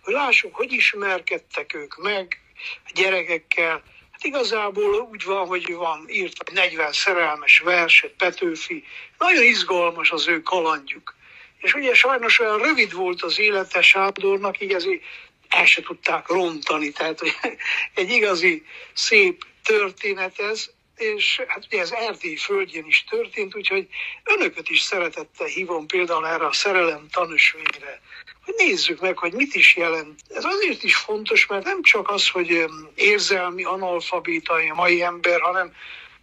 Hogy 0.02 0.14
lássuk, 0.14 0.56
hogy 0.56 0.72
ismerkedtek 0.72 1.74
ők 1.74 1.98
meg 1.98 2.42
a 2.86 2.92
gyerekekkel, 2.94 3.84
igazából 4.24 5.08
úgy 5.12 5.24
van, 5.24 5.48
hogy 5.48 5.74
van 5.74 6.06
írt 6.08 6.52
40 6.52 6.92
szerelmes 6.92 7.60
verset, 7.60 8.14
Petőfi, 8.18 8.84
nagyon 9.18 9.44
izgalmas 9.44 10.12
az 10.12 10.28
ő 10.28 10.42
kalandjuk. 10.42 11.16
És 11.58 11.74
ugye 11.74 11.94
sajnos 11.94 12.40
olyan 12.40 12.58
rövid 12.58 12.94
volt 12.94 13.22
az 13.22 13.40
élete 13.40 13.82
Sándornak, 13.82 14.62
így 14.62 14.74
ezért 14.74 15.02
el 15.50 15.66
se 15.66 15.82
tudták 15.82 16.28
rontani, 16.28 16.92
tehát 16.92 17.20
hogy 17.20 17.36
egy 17.96 18.10
igazi 18.10 18.66
szép 18.94 19.46
történet 19.64 20.40
ez, 20.40 20.70
és 21.02 21.42
hát 21.48 21.66
ugye 21.66 21.82
ez 21.82 21.92
Erdély 21.92 22.36
földjén 22.36 22.86
is 22.86 23.04
történt, 23.04 23.56
úgyhogy 23.56 23.88
önöket 24.24 24.70
is 24.70 24.82
szeretettel 24.82 25.48
hívom 25.48 25.88
például 25.88 26.28
erre 26.28 26.46
a 26.46 26.54
szerelem 26.54 27.08
tanúsvényre, 27.12 28.02
hogy 28.46 28.54
nézzük 28.58 29.00
meg, 29.00 29.18
hogy 29.18 29.34
mit 29.34 29.56
is 29.56 29.76
jelent. 29.76 30.20
Ez 30.30 30.44
azért 30.44 30.84
is 30.84 30.96
fontos, 30.96 31.46
mert 31.46 31.66
nem 31.66 31.82
csak 31.82 32.10
az, 32.10 32.30
hogy 32.30 32.66
érzelmi 32.96 33.64
analfabéta 33.64 34.54
a 34.54 34.74
mai 34.74 35.02
ember, 35.02 35.42
hanem 35.42 35.74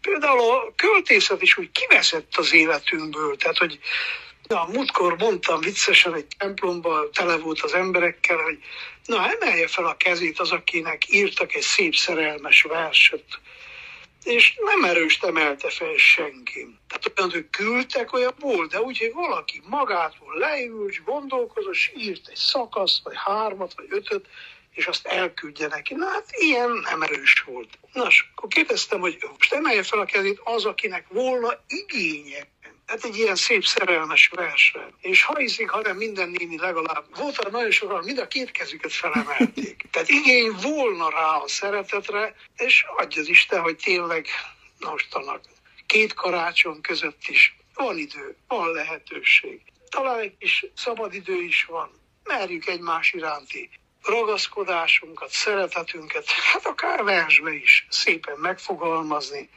például 0.01 0.41
a 0.41 0.73
költészet 0.77 1.43
is 1.43 1.59
úgy 1.59 1.71
kiveszett 1.71 2.37
az 2.37 2.53
életünkből, 2.53 3.37
tehát 3.37 3.59
hogy 3.59 3.79
Na, 4.49 4.69
múltkor 4.73 5.17
mondtam 5.19 5.61
viccesen 5.61 6.14
egy 6.14 6.27
templomban, 6.38 7.11
tele 7.12 7.37
volt 7.37 7.61
az 7.61 7.73
emberekkel, 7.73 8.37
hogy 8.37 8.59
na, 9.05 9.31
emelje 9.31 9.69
fel 9.69 9.87
a 9.87 9.97
kezét 9.97 10.38
az, 10.41 10.51
akinek 10.51 11.03
írtak 11.09 11.55
egy 11.55 11.62
szép 11.62 11.95
szerelmes 11.95 12.62
verset 12.62 13.25
és 14.29 14.59
nem 14.64 14.85
erőst 14.85 15.25
emelte 15.25 15.71
fel 15.71 15.97
senki. 15.97 16.79
Tehát 16.88 17.19
olyan, 17.19 17.31
hogy 17.31 17.51
küldtek, 17.51 18.12
olyan 18.12 18.35
volt, 18.38 18.71
de 18.71 18.81
úgy, 18.81 18.99
hogy 18.99 19.12
valaki 19.12 19.62
magától 19.69 20.38
leült, 20.38 20.91
és 20.91 21.03
gondolkozott, 21.05 21.73
és 21.73 21.93
írt 21.97 22.29
egy 22.29 22.37
szakaszt, 22.37 23.03
vagy 23.03 23.14
hármat, 23.17 23.73
vagy 23.77 23.87
ötöt, 23.88 24.27
és 24.71 24.87
azt 24.87 25.07
elküldje 25.07 25.67
neki. 25.67 25.95
Na 25.95 26.07
hát 26.07 26.27
ilyen 26.31 26.71
nem 26.71 27.03
erős 27.03 27.43
volt. 27.47 27.79
Nos, 27.93 28.31
akkor 28.35 28.49
kérdeztem, 28.49 29.01
hogy 29.01 29.19
most 29.38 29.53
emelje 29.53 29.83
fel 29.83 29.99
a 29.99 30.05
kezét 30.05 30.41
az, 30.45 30.64
akinek 30.64 31.07
volna 31.09 31.61
igénye 31.69 32.49
Hát 32.88 33.05
egy 33.05 33.16
ilyen 33.16 33.37
szép 33.37 33.64
szerelmes 33.64 34.29
versre. 34.29 34.88
És 35.01 35.22
ha 35.22 35.37
hiszik, 35.37 35.70
hanem 35.70 35.96
minden 35.96 36.29
néni 36.29 36.59
legalább. 36.59 37.05
Volt 37.16 37.51
nagyon 37.51 37.70
sokan, 37.70 38.05
mind 38.05 38.18
a 38.18 38.27
két 38.27 38.51
kezüket 38.51 38.92
felemelték. 38.92 39.83
Tehát 39.92 40.09
igény 40.09 40.53
volna 40.62 41.11
rá 41.11 41.37
a 41.37 41.48
szeretetre, 41.48 42.35
és 42.57 42.85
adja 42.96 43.20
az 43.20 43.29
Isten, 43.29 43.61
hogy 43.61 43.77
tényleg 43.77 44.27
mostanak 44.79 45.40
két 45.87 46.14
karácsony 46.14 46.81
között 46.81 47.22
is 47.29 47.57
van 47.74 47.98
idő, 47.98 48.37
van 48.46 48.70
lehetőség. 48.70 49.61
Talán 49.90 50.18
egy 50.18 50.37
kis 50.38 50.66
szabadidő 50.77 51.42
is 51.42 51.64
van. 51.64 51.90
Merjük 52.24 52.66
egymás 52.66 53.12
iránti 53.12 53.70
ragaszkodásunkat, 54.03 55.31
szeretetünket, 55.31 56.31
hát 56.31 56.66
akár 56.66 57.05
versbe 57.05 57.53
is 57.53 57.87
szépen 57.90 58.38
megfogalmazni 58.38 59.48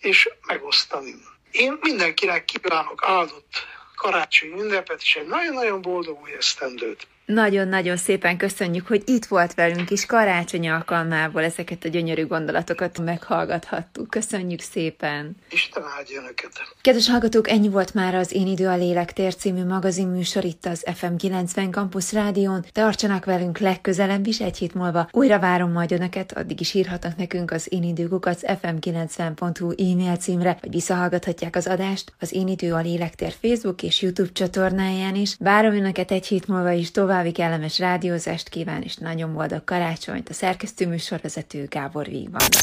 és 0.00 0.28
megosztani. 0.46 1.14
Én 1.52 1.78
mindenkinek 1.80 2.44
kívánok 2.44 3.02
áldott 3.04 3.66
karácsonyi 3.96 4.60
ünnepet, 4.60 5.00
és 5.02 5.16
egy 5.16 5.26
nagyon-nagyon 5.26 5.82
boldog 5.82 6.20
új 6.22 6.32
esztendőt. 6.32 7.06
Nagyon-nagyon 7.26 7.96
szépen 7.96 8.36
köszönjük, 8.36 8.86
hogy 8.86 9.02
itt 9.06 9.24
volt 9.24 9.54
velünk 9.54 9.90
is 9.90 10.06
karácsony 10.06 10.68
alkalmából 10.68 11.42
ezeket 11.42 11.84
a 11.84 11.88
gyönyörű 11.88 12.26
gondolatokat 12.26 12.98
meghallgathattuk. 12.98 14.10
Köszönjük 14.10 14.60
szépen! 14.60 15.36
Isten 15.50 15.82
áldja 15.96 16.20
önöket! 16.20 16.50
Kedves 16.80 17.08
hallgatók, 17.08 17.48
ennyi 17.48 17.68
volt 17.68 17.94
már 17.94 18.14
az 18.14 18.32
Én 18.32 18.46
idő 18.46 18.66
a 18.66 18.76
lélektér 18.76 19.34
című 19.34 19.64
magazin 19.64 20.06
műsor 20.06 20.44
itt 20.44 20.66
az 20.66 20.84
FM 20.94 21.14
90 21.16 21.70
Campus 21.70 22.12
Rádión. 22.12 22.64
Tartsanak 22.72 23.24
velünk 23.24 23.58
legközelebb 23.58 24.26
is 24.26 24.40
egy 24.40 24.58
hét 24.58 24.74
múlva. 24.74 25.08
Újra 25.12 25.38
várom 25.38 25.72
majd 25.72 25.92
önöket, 25.92 26.32
addig 26.32 26.60
is 26.60 26.74
írhatnak 26.74 27.16
nekünk 27.16 27.50
az 27.50 27.66
én 27.70 27.82
időkukat 27.82 28.38
fm90.hu 28.42 29.70
e-mail 29.70 30.16
címre, 30.16 30.58
vagy 30.60 30.70
visszahallgathatják 30.70 31.56
az 31.56 31.66
adást 31.66 32.12
az 32.20 32.32
Én 32.32 32.48
idő 32.48 32.72
a 32.72 32.80
lélektér 32.80 33.32
Facebook 33.40 33.82
és 33.82 34.02
YouTube 34.02 34.32
csatornáján 34.32 35.14
is. 35.14 35.36
Várom 35.38 35.74
önöket 35.74 36.10
egy 36.10 36.26
hét 36.26 36.46
múlva 36.46 36.70
is 36.70 36.90
tovább 36.90 37.10
további 37.12 37.32
kellemes 37.32 37.78
rádiózást 37.78 38.48
kíván, 38.48 38.82
és 38.82 38.96
nagyon 38.96 39.32
boldog 39.32 39.64
karácsonyt 39.64 40.28
a 40.28 40.32
szerkesztő 40.32 40.86
műsorvezető 40.88 41.66
Gábor 41.68 42.06
Vigvanda. 42.06 42.58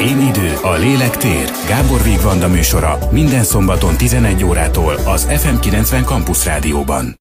Én 0.00 0.20
idő, 0.20 0.54
a 0.62 0.72
lélek 0.72 1.16
tér. 1.16 1.50
Gábor 1.68 2.02
Vigvanda 2.02 2.48
műsora 2.48 2.98
minden 3.10 3.42
szombaton 3.42 3.96
11 3.96 4.44
órától 4.44 4.94
az 4.94 5.26
FM90 5.30 6.04
Campus 6.04 6.44
Rádióban. 6.44 7.20